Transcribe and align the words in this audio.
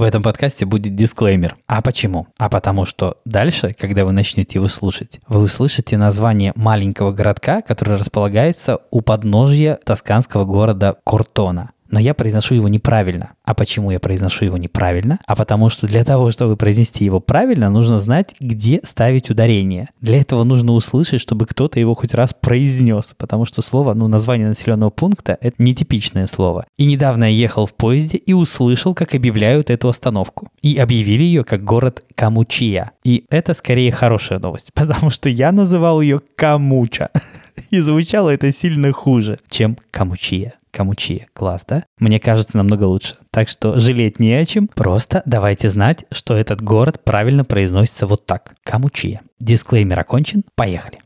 В 0.00 0.02
этом 0.02 0.22
подкасте 0.22 0.64
будет 0.64 0.94
дисклеймер. 0.94 1.58
А 1.66 1.82
почему? 1.82 2.28
А 2.38 2.48
потому 2.48 2.86
что 2.86 3.18
дальше, 3.26 3.76
когда 3.78 4.06
вы 4.06 4.12
начнете 4.12 4.58
его 4.58 4.66
слушать, 4.66 5.20
вы 5.28 5.42
услышите 5.42 5.98
название 5.98 6.54
маленького 6.56 7.12
городка, 7.12 7.60
который 7.60 7.98
располагается 7.98 8.78
у 8.90 9.02
подножья 9.02 9.78
тосканского 9.84 10.46
города 10.46 10.96
Кортона 11.04 11.72
но 11.90 12.00
я 12.00 12.14
произношу 12.14 12.54
его 12.54 12.68
неправильно. 12.68 13.30
А 13.44 13.54
почему 13.54 13.90
я 13.90 14.00
произношу 14.00 14.44
его 14.44 14.56
неправильно? 14.56 15.18
А 15.26 15.34
потому 15.36 15.70
что 15.70 15.86
для 15.86 16.04
того, 16.04 16.30
чтобы 16.30 16.56
произнести 16.56 17.04
его 17.04 17.20
правильно, 17.20 17.70
нужно 17.70 17.98
знать, 17.98 18.34
где 18.40 18.80
ставить 18.84 19.30
ударение. 19.30 19.88
Для 20.00 20.20
этого 20.20 20.44
нужно 20.44 20.72
услышать, 20.72 21.20
чтобы 21.20 21.46
кто-то 21.46 21.80
его 21.80 21.94
хоть 21.94 22.14
раз 22.14 22.34
произнес, 22.38 23.14
потому 23.16 23.44
что 23.44 23.62
слово, 23.62 23.94
ну, 23.94 24.08
название 24.08 24.48
населенного 24.48 24.90
пункта— 24.90 25.36
это 25.40 25.62
нетипичное 25.62 26.26
слово. 26.26 26.66
И 26.76 26.84
недавно 26.84 27.24
я 27.24 27.30
ехал 27.30 27.66
в 27.66 27.74
поезде 27.74 28.18
и 28.18 28.32
услышал, 28.32 28.94
как 28.94 29.14
объявляют 29.14 29.70
эту 29.70 29.88
остановку. 29.88 30.48
И 30.62 30.76
объявили 30.76 31.24
ее 31.24 31.44
как 31.44 31.64
город 31.64 32.04
Камучия. 32.14 32.92
И 33.04 33.24
это 33.30 33.54
скорее 33.54 33.92
хорошая 33.92 34.38
новость, 34.38 34.72
потому 34.74 35.10
что 35.10 35.28
я 35.28 35.52
называл 35.52 36.00
ее 36.00 36.20
Камуча. 36.36 37.10
И 37.70 37.80
звучало 37.80 38.30
это 38.30 38.50
сильно 38.52 38.92
хуже, 38.92 39.38
чем 39.48 39.76
Камучия. 39.90 40.54
Камучия. 40.70 41.26
Класс, 41.32 41.64
да? 41.66 41.84
Мне 41.98 42.18
кажется, 42.20 42.56
намного 42.56 42.84
лучше. 42.84 43.16
Так 43.30 43.48
что 43.48 43.78
жалеть 43.78 44.20
не 44.20 44.32
о 44.32 44.44
чем. 44.44 44.68
Просто 44.68 45.22
давайте 45.26 45.68
знать, 45.68 46.04
что 46.10 46.34
этот 46.34 46.62
город 46.62 47.02
правильно 47.04 47.44
произносится 47.44 48.06
вот 48.06 48.26
так. 48.26 48.54
Камучия. 48.62 49.22
Дисклеймер 49.38 49.98
окончен. 49.98 50.44
Поехали. 50.54 50.98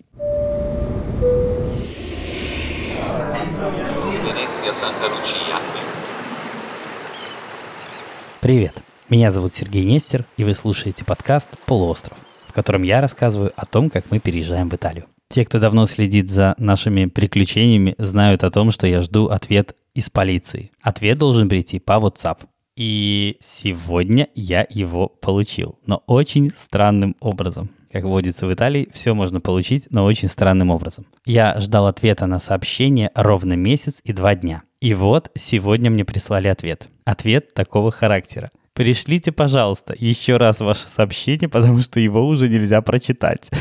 Привет. 8.40 8.82
Меня 9.08 9.30
зовут 9.30 9.54
Сергей 9.54 9.84
Нестер, 9.84 10.26
и 10.36 10.44
вы 10.44 10.54
слушаете 10.54 11.04
подкаст 11.04 11.48
«Полуостров», 11.64 12.18
в 12.46 12.52
котором 12.52 12.82
я 12.82 13.00
рассказываю 13.00 13.52
о 13.56 13.64
том, 13.64 13.88
как 13.88 14.10
мы 14.10 14.18
переезжаем 14.18 14.68
в 14.68 14.74
Италию. 14.74 15.06
Те, 15.34 15.44
кто 15.44 15.58
давно 15.58 15.86
следит 15.86 16.30
за 16.30 16.54
нашими 16.58 17.06
приключениями, 17.06 17.96
знают 17.98 18.44
о 18.44 18.52
том, 18.52 18.70
что 18.70 18.86
я 18.86 19.02
жду 19.02 19.26
ответ 19.26 19.74
из 19.92 20.08
полиции. 20.08 20.70
Ответ 20.80 21.18
должен 21.18 21.48
прийти 21.48 21.80
по 21.80 21.94
WhatsApp. 21.94 22.44
И 22.76 23.36
сегодня 23.40 24.28
я 24.36 24.64
его 24.70 25.08
получил, 25.08 25.76
но 25.86 26.04
очень 26.06 26.52
странным 26.56 27.16
образом. 27.18 27.70
Как 27.90 28.04
водится 28.04 28.46
в 28.46 28.54
Италии, 28.54 28.88
все 28.92 29.12
можно 29.12 29.40
получить, 29.40 29.88
но 29.90 30.04
очень 30.04 30.28
странным 30.28 30.70
образом. 30.70 31.04
Я 31.26 31.60
ждал 31.60 31.88
ответа 31.88 32.26
на 32.26 32.38
сообщение 32.38 33.10
ровно 33.16 33.54
месяц 33.54 34.00
и 34.04 34.12
два 34.12 34.36
дня. 34.36 34.62
И 34.80 34.94
вот 34.94 35.32
сегодня 35.34 35.90
мне 35.90 36.04
прислали 36.04 36.46
ответ. 36.46 36.86
Ответ 37.04 37.54
такого 37.54 37.90
характера. 37.90 38.52
Пришлите, 38.72 39.32
пожалуйста, 39.32 39.96
еще 39.98 40.36
раз 40.36 40.60
ваше 40.60 40.88
сообщение, 40.88 41.48
потому 41.48 41.82
что 41.82 41.98
его 41.98 42.24
уже 42.24 42.48
нельзя 42.48 42.80
прочитать. 42.82 43.50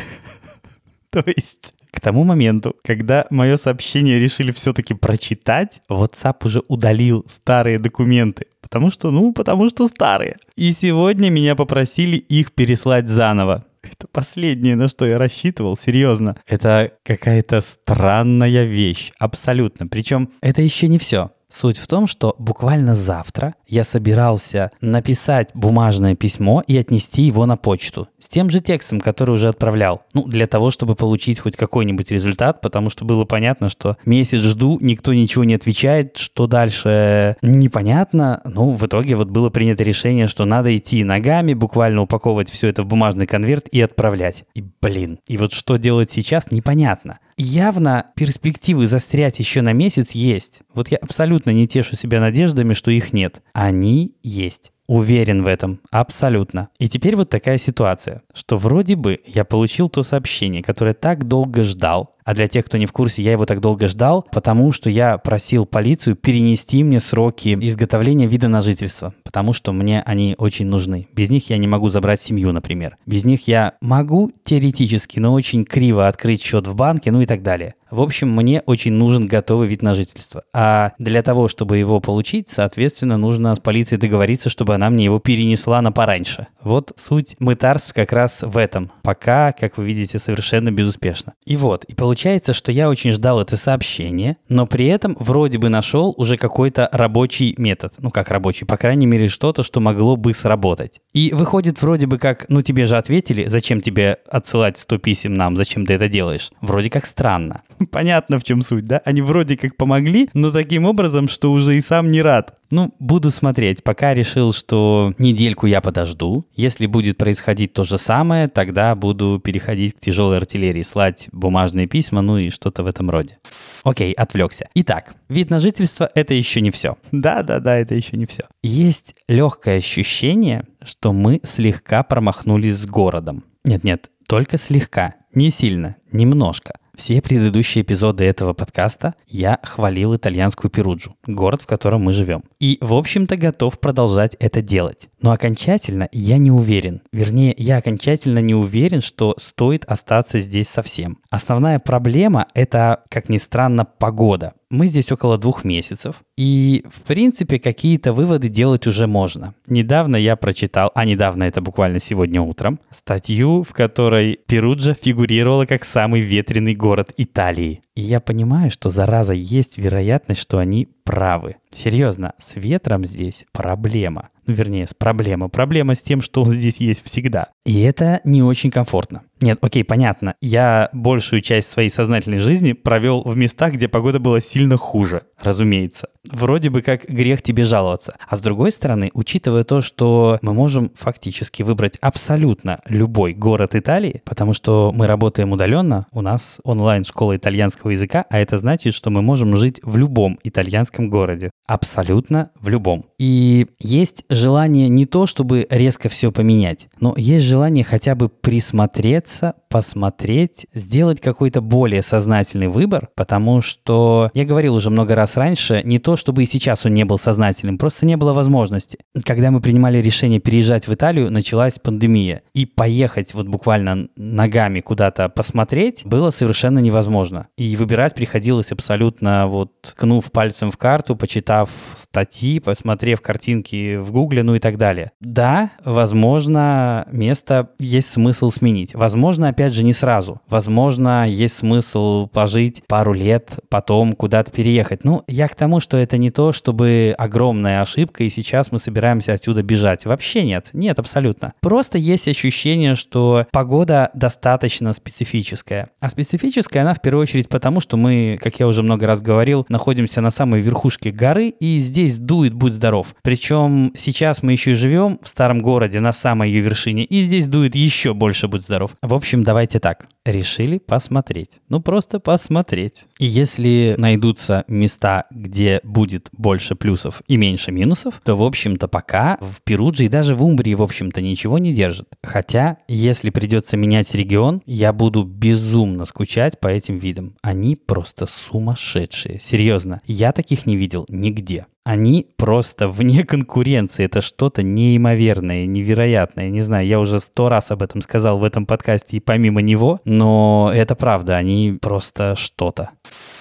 То 1.13 1.23
есть 1.27 1.75
к 1.91 2.01
тому 2.01 2.23
моменту, 2.23 2.75
когда 2.83 3.27
мое 3.29 3.55
сообщение 3.57 4.17
решили 4.17 4.51
все-таки 4.51 4.95
прочитать, 4.95 5.81
WhatsApp 5.89 6.37
уже 6.43 6.63
удалил 6.67 7.23
старые 7.29 7.77
документы. 7.77 8.47
Потому 8.61 8.89
что, 8.89 9.11
ну, 9.11 9.31
потому 9.31 9.69
что 9.69 9.87
старые. 9.87 10.37
И 10.55 10.71
сегодня 10.71 11.29
меня 11.29 11.55
попросили 11.55 12.17
их 12.17 12.53
переслать 12.53 13.07
заново. 13.07 13.63
Это 13.83 14.07
последнее, 14.07 14.75
на 14.75 14.87
что 14.87 15.05
я 15.05 15.19
рассчитывал, 15.19 15.77
серьезно. 15.77 16.35
Это 16.47 16.93
какая-то 17.03 17.61
странная 17.61 18.63
вещь, 18.63 19.11
абсолютно. 19.19 19.85
Причем 19.85 20.29
это 20.41 20.63
еще 20.63 20.87
не 20.87 20.97
все. 20.97 21.29
Суть 21.53 21.77
в 21.77 21.85
том, 21.85 22.07
что 22.07 22.35
буквально 22.39 22.95
завтра 22.95 23.53
я 23.67 23.83
собирался 23.83 24.71
написать 24.81 25.51
бумажное 25.53 26.15
письмо 26.15 26.63
и 26.65 26.75
отнести 26.75 27.21
его 27.21 27.45
на 27.45 27.57
почту. 27.57 28.07
С 28.19 28.27
тем 28.27 28.49
же 28.49 28.59
текстом, 28.59 28.99
который 28.99 29.35
уже 29.35 29.49
отправлял. 29.49 30.01
Ну, 30.15 30.25
для 30.25 30.47
того, 30.47 30.71
чтобы 30.71 30.95
получить 30.95 31.39
хоть 31.39 31.55
какой-нибудь 31.55 32.09
результат, 32.09 32.61
потому 32.61 32.89
что 32.89 33.05
было 33.05 33.25
понятно, 33.25 33.69
что 33.69 33.97
месяц 34.03 34.39
жду, 34.39 34.79
никто 34.81 35.13
ничего 35.13 35.43
не 35.43 35.53
отвечает, 35.53 36.17
что 36.17 36.47
дальше 36.47 37.35
непонятно. 37.43 38.41
Ну, 38.45 38.73
в 38.73 38.83
итоге 38.87 39.15
вот 39.15 39.29
было 39.29 39.51
принято 39.51 39.83
решение, 39.83 40.25
что 40.25 40.45
надо 40.45 40.75
идти 40.75 41.03
ногами, 41.03 41.53
буквально 41.53 42.01
упаковывать 42.01 42.49
все 42.49 42.69
это 42.69 42.81
в 42.81 42.87
бумажный 42.87 43.27
конверт 43.27 43.67
и 43.71 43.79
отправлять. 43.79 44.45
И, 44.55 44.63
блин, 44.81 45.19
и 45.27 45.37
вот 45.37 45.53
что 45.53 45.77
делать 45.77 46.09
сейчас, 46.09 46.49
непонятно. 46.49 47.19
Явно 47.37 48.07
перспективы 48.15 48.87
застрять 48.87 49.39
еще 49.39 49.61
на 49.61 49.73
месяц 49.73 50.11
есть. 50.11 50.61
Вот 50.73 50.89
я 50.89 50.97
абсолютно 50.97 51.51
не 51.51 51.67
тешу 51.67 51.95
себя 51.95 52.19
надеждами, 52.19 52.73
что 52.73 52.91
их 52.91 53.13
нет. 53.13 53.41
Они 53.53 54.15
есть. 54.23 54.71
Уверен 54.87 55.43
в 55.43 55.47
этом, 55.47 55.79
абсолютно. 55.91 56.67
И 56.77 56.89
теперь 56.89 57.15
вот 57.15 57.29
такая 57.29 57.57
ситуация, 57.57 58.21
что 58.33 58.57
вроде 58.57 58.97
бы 58.97 59.21
я 59.25 59.45
получил 59.45 59.87
то 59.87 60.03
сообщение, 60.03 60.61
которое 60.61 60.93
так 60.93 61.25
долго 61.25 61.63
ждал, 61.63 62.17
а 62.25 62.33
для 62.33 62.47
тех, 62.47 62.65
кто 62.65 62.77
не 62.77 62.85
в 62.85 62.91
курсе, 62.91 63.21
я 63.21 63.31
его 63.31 63.45
так 63.45 63.59
долго 63.59 63.87
ждал, 63.87 64.25
потому 64.31 64.71
что 64.71 64.89
я 64.89 65.17
просил 65.17 65.65
полицию 65.65 66.15
перенести 66.15 66.83
мне 66.83 66.99
сроки 66.99 67.57
изготовления 67.59 68.27
вида 68.27 68.47
на 68.47 68.61
жительство, 68.61 69.13
потому 69.23 69.53
что 69.53 69.73
мне 69.73 70.01
они 70.05 70.35
очень 70.37 70.65
нужны. 70.65 71.07
Без 71.13 71.29
них 71.29 71.49
я 71.49 71.57
не 71.57 71.67
могу 71.67 71.89
забрать 71.89 72.21
семью, 72.21 72.51
например. 72.51 72.97
Без 73.05 73.25
них 73.25 73.47
я 73.47 73.73
могу 73.81 74.31
теоретически, 74.43 75.19
но 75.19 75.33
очень 75.33 75.65
криво 75.65 76.07
открыть 76.07 76.41
счет 76.41 76.67
в 76.67 76.75
банке, 76.75 77.11
ну 77.11 77.21
и 77.21 77.25
так 77.25 77.43
далее. 77.43 77.75
В 77.93 78.01
общем, 78.01 78.35
мне 78.35 78.63
очень 78.65 78.93
нужен 78.93 79.27
готовый 79.27 79.67
вид 79.67 79.83
на 79.83 79.93
жительство. 79.93 80.43
А 80.51 80.93
для 80.97 81.21
того, 81.21 81.47
чтобы 81.47 81.77
его 81.77 81.99
получить, 81.99 82.49
соответственно, 82.49 83.17
нужно 83.17 83.55
с 83.55 83.59
полицией 83.59 83.99
договориться, 83.99 84.49
чтобы 84.49 84.73
она 84.73 84.89
мне 84.89 85.05
его 85.05 85.19
перенесла 85.19 85.79
на 85.79 85.91
пораньше. 85.91 86.47
Вот 86.63 86.93
суть 86.95 87.35
мытарств 87.37 87.93
как 87.93 88.11
раз 88.11 88.41
в 88.41 88.57
этом. 88.57 88.91
Пока, 89.03 89.51
как 89.51 89.77
вы 89.77 89.85
видите, 89.85 90.17
совершенно 90.17 90.71
безуспешно. 90.71 91.33
И 91.45 91.55
вот, 91.55 91.83
и 91.83 91.93
получается, 91.93 92.12
что 92.53 92.71
я 92.71 92.89
очень 92.89 93.11
ждал 93.11 93.41
это 93.41 93.57
сообщение, 93.57 94.37
но 94.49 94.65
при 94.65 94.87
этом 94.87 95.15
вроде 95.19 95.57
бы 95.57 95.69
нашел 95.69 96.13
уже 96.17 96.37
какой-то 96.37 96.89
рабочий 96.91 97.55
метод. 97.57 97.93
Ну, 97.99 98.09
как 98.09 98.29
рабочий, 98.29 98.65
по 98.65 98.77
крайней 98.77 99.05
мере, 99.05 99.29
что-то, 99.29 99.63
что 99.63 99.79
могло 99.79 100.15
бы 100.15 100.33
сработать. 100.33 101.01
И 101.13 101.31
выходит 101.33 101.81
вроде 101.81 102.07
бы 102.07 102.17
как, 102.17 102.45
ну, 102.49 102.61
тебе 102.61 102.85
же 102.85 102.97
ответили, 102.97 103.47
зачем 103.47 103.81
тебе 103.81 104.17
отсылать 104.29 104.77
100 104.77 104.97
писем 104.99 105.33
нам, 105.33 105.55
зачем 105.55 105.85
ты 105.85 105.93
это 105.93 106.07
делаешь? 106.07 106.51
Вроде 106.61 106.89
как 106.89 107.05
странно. 107.05 107.63
Понятно, 107.91 108.39
в 108.39 108.43
чем 108.43 108.61
суть, 108.61 108.87
да? 108.87 109.01
Они 109.05 109.21
вроде 109.21 109.57
как 109.57 109.77
помогли, 109.77 110.29
но 110.33 110.51
таким 110.51 110.85
образом, 110.85 111.27
что 111.27 111.51
уже 111.51 111.77
и 111.77 111.81
сам 111.81 112.11
не 112.11 112.21
рад. 112.21 112.55
Ну, 112.73 112.91
буду 112.97 113.29
смотреть. 113.29 113.83
Пока 113.83 114.15
решил, 114.15 114.51
что 114.51 115.13
недельку 115.19 115.67
я 115.67 115.79
подожду. 115.79 116.43
Если 116.55 116.87
будет 116.87 117.19
происходить 117.19 117.71
то 117.71 117.83
же 117.83 117.99
самое, 117.99 118.47
тогда 118.47 118.95
буду 118.95 119.39
переходить 119.39 119.93
к 119.93 119.99
тяжелой 119.99 120.37
артиллерии, 120.37 120.81
слать 120.81 121.29
бумажные 121.31 121.85
письма, 121.85 122.21
ну 122.21 122.39
и 122.39 122.49
что-то 122.49 122.81
в 122.81 122.87
этом 122.87 123.11
роде. 123.11 123.37
Окей, 123.83 124.11
отвлекся. 124.13 124.67
Итак, 124.73 125.13
вид 125.29 125.51
на 125.51 125.59
жительство— 125.59 126.09
это 126.15 126.33
еще 126.33 126.61
не 126.61 126.71
все. 126.71 126.97
Да-да-да, 127.11 127.77
это 127.77 127.93
еще 127.93 128.17
не 128.17 128.25
все. 128.25 128.45
Есть 128.63 129.13
легкое 129.27 129.77
ощущение, 129.77 130.65
что 130.83 131.13
мы 131.13 131.41
слегка 131.43 132.01
промахнулись 132.01 132.77
с 132.77 132.87
городом. 132.87 133.43
Нет-нет, 133.63 134.09
только 134.27 134.57
слегка, 134.57 135.13
не 135.35 135.51
сильно, 135.51 135.97
немножко. 136.11 136.73
Все 136.95 137.23
предыдущие 137.23 137.83
эпизоды 137.83 138.23
этого 138.23 138.53
подкаста 138.53 139.15
я 139.27 139.57
хвалил 139.63 140.15
итальянскую 140.15 140.69
Перуджу, 140.69 141.15
город, 141.25 141.63
в 141.63 141.65
котором 141.65 142.03
мы 142.03 142.13
живем. 142.13 142.43
И, 142.59 142.77
в 142.81 142.93
общем-то, 142.93 143.35
готов 143.35 143.79
продолжать 143.79 144.35
это 144.39 144.61
делать. 144.61 145.09
Но 145.19 145.31
окончательно 145.31 146.07
я 146.11 146.37
не 146.37 146.51
уверен. 146.51 147.01
Вернее, 147.11 147.55
я 147.57 147.77
окончательно 147.77 148.39
не 148.39 148.53
уверен, 148.53 149.01
что 149.01 149.33
стоит 149.39 149.85
остаться 149.85 150.39
здесь 150.39 150.67
совсем. 150.67 151.17
Основная 151.31 151.79
проблема— 151.79 152.47
это, 152.53 153.03
как 153.09 153.27
ни 153.27 153.37
странно, 153.37 153.85
погода. 153.85 154.53
Мы 154.73 154.87
здесь 154.87 155.11
около 155.11 155.37
двух 155.37 155.65
месяцев, 155.65 156.23
и, 156.35 156.83
в 156.91 157.01
принципе, 157.01 157.59
какие-то 157.59 158.11
выводы 158.11 158.49
делать 158.49 158.87
уже 158.87 159.05
можно. 159.05 159.53
Недавно 159.67 160.15
я 160.15 160.35
прочитал, 160.35 160.91
а 160.95 161.05
недавно 161.05 161.43
это 161.43 161.61
буквально 161.61 161.99
сегодня 161.99 162.41
утром, 162.41 162.79
статью, 162.89 163.61
в 163.61 163.71
которой 163.71 164.39
Перуджа 164.47 164.95
фигурировала 164.99 165.67
как 165.67 165.85
самый 165.85 166.21
ветреный 166.21 166.73
город 166.73 167.13
Италии. 167.17 167.81
И 167.95 168.01
я 168.01 168.19
понимаю, 168.19 168.71
что, 168.71 168.89
зараза, 168.89 169.33
есть 169.33 169.77
вероятность, 169.77 170.41
что 170.41 170.57
они 170.57 170.87
правы. 171.03 171.57
Серьезно, 171.71 172.33
с 172.39 172.55
ветром 172.55 173.05
здесь 173.05 173.45
проблема. 173.51 174.29
Ну, 174.45 174.53
вернее, 174.53 174.87
с 174.87 174.93
проблема. 174.93 175.47
Проблема 175.47 175.95
с 175.95 176.01
тем, 176.01 176.21
что 176.21 176.43
он 176.43 176.51
здесь 176.51 176.77
есть 176.77 177.03
всегда. 177.05 177.47
И 177.65 177.81
это 177.81 178.19
не 178.25 178.43
очень 178.43 178.71
комфортно. 178.71 179.23
Нет, 179.41 179.57
окей, 179.61 179.83
понятно. 179.83 180.35
Я 180.41 180.89
большую 180.93 181.41
часть 181.41 181.69
своей 181.69 181.89
сознательной 181.89 182.39
жизни 182.39 182.73
провел 182.73 183.23
в 183.23 183.35
местах, 183.37 183.73
где 183.73 183.87
погода 183.87 184.19
была 184.19 184.39
сильно 184.39 184.77
хуже, 184.77 185.23
разумеется. 185.39 186.09
Вроде 186.29 186.69
бы 186.69 186.81
как 186.81 187.05
грех 187.05 187.41
тебе 187.41 187.65
жаловаться. 187.65 188.15
А 188.27 188.35
с 188.35 188.41
другой 188.41 188.71
стороны, 188.71 189.11
учитывая 189.13 189.63
то, 189.63 189.81
что 189.81 190.39
мы 190.41 190.53
можем 190.53 190.91
фактически 190.95 191.63
выбрать 191.63 191.97
абсолютно 192.01 192.79
любой 192.87 193.33
город 193.33 193.75
Италии, 193.75 194.21
потому 194.25 194.53
что 194.53 194.93
мы 194.93 195.07
работаем 195.07 195.51
удаленно, 195.51 196.07
у 196.11 196.21
нас 196.21 196.59
онлайн-школа 196.63 197.35
итальянского 197.35 197.82
итальянского 197.83 197.91
языка, 197.91 198.25
а 198.29 198.39
это 198.39 198.57
значит, 198.57 198.93
что 198.93 199.09
мы 199.09 199.21
можем 199.21 199.55
жить 199.55 199.79
в 199.83 199.97
любом 199.97 200.39
итальянском 200.43 201.09
городе. 201.09 201.51
Абсолютно 201.67 202.51
в 202.59 202.69
любом. 202.69 203.03
И 203.19 203.67
есть 203.79 204.25
желание 204.29 204.89
не 204.89 205.05
то, 205.05 205.27
чтобы 205.27 205.67
резко 205.69 206.09
все 206.09 206.31
поменять, 206.31 206.87
но 206.99 207.13
есть 207.17 207.45
желание 207.45 207.83
хотя 207.83 208.15
бы 208.15 208.29
присмотреться, 208.29 209.53
посмотреть, 209.73 210.67
сделать 210.75 211.19
какой-то 211.19 211.59
более 211.59 212.03
сознательный 212.03 212.67
выбор, 212.67 213.09
потому 213.15 213.63
что 213.63 214.29
я 214.35 214.45
говорил 214.45 214.75
уже 214.75 214.91
много 214.91 215.15
раз 215.15 215.35
раньше, 215.35 215.81
не 215.83 215.97
то 215.97 216.15
чтобы 216.15 216.43
и 216.43 216.45
сейчас 216.45 216.85
он 216.85 216.93
не 216.93 217.05
был 217.05 217.17
сознательным, 217.17 217.79
просто 217.79 218.05
не 218.05 218.15
было 218.15 218.33
возможности. 218.33 218.99
Когда 219.25 219.49
мы 219.49 219.61
принимали 219.61 219.97
решение 219.97 220.39
переезжать 220.39 220.87
в 220.87 220.93
Италию, 220.93 221.31
началась 221.31 221.79
пандемия, 221.79 222.43
и 222.53 222.67
поехать 222.67 223.33
вот 223.33 223.47
буквально 223.47 224.09
ногами 224.15 224.79
куда-то 224.79 225.27
посмотреть 225.27 226.05
было 226.05 226.29
совершенно 226.29 226.77
невозможно. 226.77 227.47
И 227.57 227.75
выбирать 227.75 228.13
приходилось 228.13 228.71
абсолютно 228.71 229.47
вот 229.47 229.81
ткнув 229.81 230.31
пальцем 230.31 230.69
в 230.69 230.77
карту, 230.77 231.15
почитав 231.15 231.71
статьи, 231.95 232.59
посмотрев 232.59 233.21
картинки 233.21 233.95
в 233.95 234.11
Гугле, 234.11 234.43
ну 234.43 234.53
и 234.53 234.59
так 234.59 234.77
далее. 234.77 235.13
Да, 235.19 235.71
возможно, 235.83 237.07
место 237.11 237.71
есть 237.79 238.11
смысл 238.11 238.51
сменить. 238.51 238.93
Возможно, 238.93 239.47
опять 239.47 239.62
опять 239.63 239.73
же, 239.73 239.83
не 239.83 239.93
сразу. 239.93 240.41
Возможно, 240.49 241.25
есть 241.25 241.55
смысл 241.55 242.27
пожить 242.27 242.83
пару 242.85 243.13
лет, 243.13 243.59
потом 243.69 244.11
куда-то 244.11 244.51
переехать. 244.51 245.05
Ну, 245.05 245.23
я 245.27 245.47
к 245.47 245.55
тому, 245.55 245.79
что 245.79 245.95
это 245.95 246.17
не 246.17 246.31
то, 246.31 246.51
чтобы 246.51 247.15
огромная 247.17 247.81
ошибка, 247.81 248.25
и 248.25 248.29
сейчас 248.29 248.73
мы 248.73 248.79
собираемся 248.79 249.31
отсюда 249.31 249.63
бежать. 249.63 250.05
Вообще 250.05 250.43
нет. 250.43 250.69
Нет, 250.73 250.99
абсолютно. 250.99 251.53
Просто 251.61 251.97
есть 251.97 252.27
ощущение, 252.27 252.95
что 252.95 253.45
погода 253.51 254.11
достаточно 254.13 254.91
специфическая. 254.91 255.91
А 256.01 256.09
специфическая 256.09 256.83
она 256.83 256.93
в 256.93 257.01
первую 257.01 257.21
очередь 257.21 257.47
потому, 257.47 257.79
что 257.79 257.95
мы, 257.95 258.37
как 258.41 258.59
я 258.59 258.67
уже 258.67 258.83
много 258.83 259.07
раз 259.07 259.21
говорил, 259.21 259.65
находимся 259.69 260.19
на 260.19 260.31
самой 260.31 260.59
верхушке 260.59 261.11
горы, 261.11 261.47
и 261.47 261.79
здесь 261.79 262.17
дует 262.17 262.53
«Будь 262.53 262.73
здоров». 262.73 263.15
Причем 263.21 263.93
сейчас 263.95 264.43
мы 264.43 264.51
еще 264.51 264.71
и 264.71 264.75
живем 264.75 265.19
в 265.23 265.29
старом 265.29 265.61
городе 265.61 266.01
на 266.01 266.11
самой 266.11 266.49
ее 266.49 266.59
вершине, 266.59 267.05
и 267.05 267.23
здесь 267.23 267.47
дует 267.47 267.75
еще 267.75 268.13
больше 268.13 268.49
«Будь 268.49 268.63
здоров». 268.63 268.91
В 269.01 269.13
общем, 269.13 269.43
давайте 269.53 269.79
так. 269.79 270.07
Решили 270.25 270.79
посмотреть. 270.79 271.59
Ну, 271.69 271.79
просто 271.79 272.19
посмотреть. 272.19 273.05
И 273.19 273.27
если 273.27 273.93
найдутся 273.99 274.63
места, 274.67 275.25
где 275.29 275.79
будет 275.83 276.29
больше 276.31 276.75
плюсов 276.75 277.21
и 277.27 277.37
меньше 277.37 277.71
минусов, 277.71 278.19
то, 278.23 278.35
в 278.35 278.41
общем-то, 278.41 278.87
пока 278.87 279.37
в 279.41 279.61
Перудже 279.61 280.05
и 280.05 280.07
даже 280.07 280.33
в 280.33 280.43
Умбрии, 280.43 280.73
в 280.73 280.81
общем-то, 280.81 281.21
ничего 281.21 281.59
не 281.59 281.71
держит. 281.71 282.07
Хотя, 282.23 282.77
если 282.87 283.29
придется 283.29 283.77
менять 283.77 284.15
регион, 284.15 284.63
я 284.65 284.91
буду 284.91 285.23
безумно 285.23 286.05
скучать 286.05 286.59
по 286.59 286.67
этим 286.67 286.95
видам. 286.95 287.35
Они 287.43 287.75
просто 287.75 288.25
сумасшедшие. 288.25 289.39
Серьезно. 289.39 290.01
Я 290.07 290.31
таких 290.31 290.65
не 290.65 290.75
видел 290.75 291.05
нигде 291.09 291.67
они 291.83 292.27
просто 292.37 292.87
вне 292.87 293.23
конкуренции. 293.23 294.05
Это 294.05 294.21
что-то 294.21 294.63
неимоверное, 294.63 295.65
невероятное. 295.65 296.49
Не 296.49 296.61
знаю, 296.61 296.87
я 296.87 296.99
уже 296.99 297.19
сто 297.19 297.49
раз 297.49 297.71
об 297.71 297.83
этом 297.83 298.01
сказал 298.01 298.39
в 298.39 298.43
этом 298.43 298.65
подкасте 298.65 299.17
и 299.17 299.19
помимо 299.19 299.61
него, 299.61 299.99
но 300.05 300.71
это 300.73 300.95
правда, 300.95 301.35
они 301.37 301.77
просто 301.81 302.35
что-то. 302.35 302.91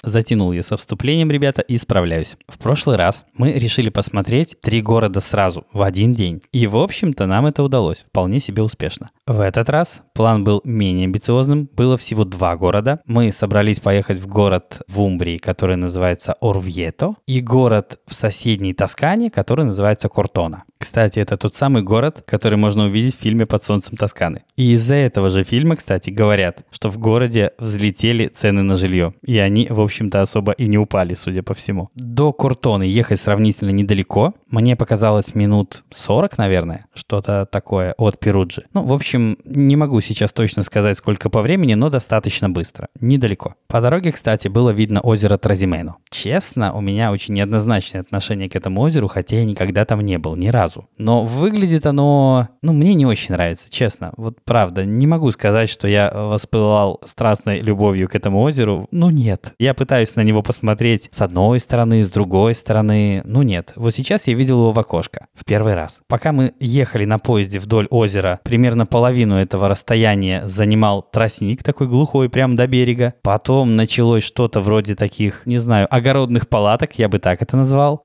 Затянул 0.04 0.52
я 0.52 0.64
со 0.64 0.76
вступлением, 0.76 1.30
ребята, 1.30 1.62
и 1.62 1.78
справляюсь. 1.78 2.36
В 2.48 2.58
прошлый 2.58 2.96
раз 2.96 3.24
мы 3.34 3.52
решили 3.52 3.88
посмотреть 3.88 4.60
три 4.60 4.82
города 4.82 5.20
сразу, 5.20 5.64
в 5.72 5.82
один 5.82 6.12
день. 6.12 6.42
И, 6.52 6.66
в 6.66 6.76
общем-то, 6.76 7.26
нам 7.26 7.46
это 7.46 7.62
удалось 7.62 8.04
вполне 8.08 8.40
себе 8.40 8.62
успешно. 8.62 9.10
В 9.26 9.38
этот 9.40 9.68
раз 9.68 10.02
план 10.14 10.42
был 10.42 10.60
менее 10.64 11.04
амбициозным. 11.04 11.68
Было 11.72 11.96
всего 11.96 12.24
два 12.24 12.56
города. 12.56 13.00
Мы 13.06 13.30
собрались 13.30 13.78
поехать 13.78 14.18
в 14.18 14.26
город 14.26 14.82
в 14.88 15.00
Умбрии, 15.00 15.38
который 15.38 15.76
называется 15.76 16.34
Орвьето, 16.40 17.14
и 17.26 17.40
город 17.40 18.00
в 18.06 18.14
соседней 18.32 18.72
Тоскане, 18.72 19.30
который 19.30 19.64
называется 19.64 20.08
Кортона. 20.08 20.64
Кстати, 20.78 21.20
это 21.20 21.36
тот 21.36 21.54
самый 21.54 21.82
город, 21.82 22.24
который 22.26 22.58
можно 22.58 22.86
увидеть 22.86 23.16
в 23.16 23.20
фильме 23.20 23.46
«Под 23.46 23.62
солнцем 23.62 23.96
Тосканы». 23.96 24.42
И 24.56 24.72
из-за 24.72 24.94
этого 24.94 25.30
же 25.30 25.44
фильма, 25.44 25.76
кстати, 25.76 26.10
говорят, 26.10 26.64
что 26.70 26.88
в 26.88 26.98
городе 26.98 27.52
взлетели 27.58 28.26
цены 28.26 28.62
на 28.62 28.74
жилье. 28.76 29.14
И 29.22 29.38
они, 29.38 29.66
в 29.68 29.80
общем-то, 29.80 30.22
особо 30.22 30.52
и 30.52 30.66
не 30.66 30.78
упали, 30.78 31.14
судя 31.14 31.42
по 31.42 31.54
всему. 31.54 31.90
До 31.94 32.32
Куртоны 32.32 32.84
ехать 32.84 33.20
сравнительно 33.20 33.70
недалеко. 33.70 34.34
Мне 34.50 34.74
показалось 34.74 35.34
минут 35.34 35.84
40, 35.90 36.38
наверное, 36.38 36.86
что-то 36.94 37.46
такое 37.46 37.94
от 37.98 38.18
Перуджи. 38.18 38.64
Ну, 38.72 38.82
в 38.82 38.92
общем, 38.92 39.38
не 39.44 39.76
могу 39.76 40.00
сейчас 40.00 40.32
точно 40.32 40.62
сказать, 40.62 40.96
сколько 40.96 41.30
по 41.30 41.42
времени, 41.42 41.74
но 41.74 41.90
достаточно 41.90 42.50
быстро. 42.50 42.88
Недалеко. 43.00 43.54
По 43.68 43.80
дороге, 43.80 44.10
кстати, 44.10 44.48
было 44.48 44.70
видно 44.70 45.00
озеро 45.00 45.36
Тразимено. 45.36 45.96
Честно, 46.10 46.72
у 46.72 46.80
меня 46.80 47.12
очень 47.12 47.34
неоднозначное 47.34 48.00
отношение 48.00 48.21
к 48.22 48.56
этому 48.56 48.80
озеру, 48.82 49.08
хотя 49.08 49.36
я 49.36 49.44
никогда 49.44 49.84
там 49.84 50.00
не 50.00 50.18
был, 50.18 50.36
ни 50.36 50.48
разу. 50.48 50.88
Но 50.98 51.24
выглядит 51.24 51.86
оно, 51.86 52.48
ну, 52.62 52.72
мне 52.72 52.94
не 52.94 53.06
очень 53.06 53.34
нравится, 53.34 53.70
честно. 53.70 54.12
Вот 54.16 54.38
правда, 54.44 54.84
не 54.84 55.06
могу 55.06 55.30
сказать, 55.32 55.68
что 55.68 55.88
я 55.88 56.10
воспылал 56.12 57.00
страстной 57.04 57.58
любовью 57.58 58.08
к 58.08 58.14
этому 58.14 58.40
озеру. 58.40 58.88
Ну, 58.90 59.10
нет. 59.10 59.54
Я 59.58 59.74
пытаюсь 59.74 60.16
на 60.16 60.22
него 60.22 60.42
посмотреть 60.42 61.08
с 61.12 61.20
одной 61.20 61.60
стороны, 61.60 62.02
с 62.02 62.10
другой 62.10 62.54
стороны. 62.54 63.22
Ну, 63.24 63.42
нет. 63.42 63.72
Вот 63.76 63.94
сейчас 63.94 64.26
я 64.26 64.34
видел 64.34 64.60
его 64.60 64.72
в 64.72 64.78
окошко. 64.78 65.26
В 65.34 65.44
первый 65.44 65.74
раз. 65.74 66.00
Пока 66.08 66.32
мы 66.32 66.52
ехали 66.60 67.04
на 67.04 67.18
поезде 67.18 67.58
вдоль 67.58 67.86
озера, 67.90 68.40
примерно 68.42 68.86
половину 68.86 69.36
этого 69.36 69.68
расстояния 69.68 70.46
занимал 70.46 71.02
тростник 71.02 71.62
такой 71.62 71.88
глухой 71.88 72.28
прямо 72.28 72.56
до 72.56 72.66
берега. 72.66 73.14
Потом 73.22 73.76
началось 73.76 74.22
что-то 74.22 74.60
вроде 74.60 74.94
таких, 74.94 75.46
не 75.46 75.58
знаю, 75.58 75.86
огородных 75.90 76.48
палаток, 76.48 76.98
я 76.98 77.08
бы 77.08 77.18
так 77.18 77.42
это 77.42 77.56
назвал. 77.56 78.00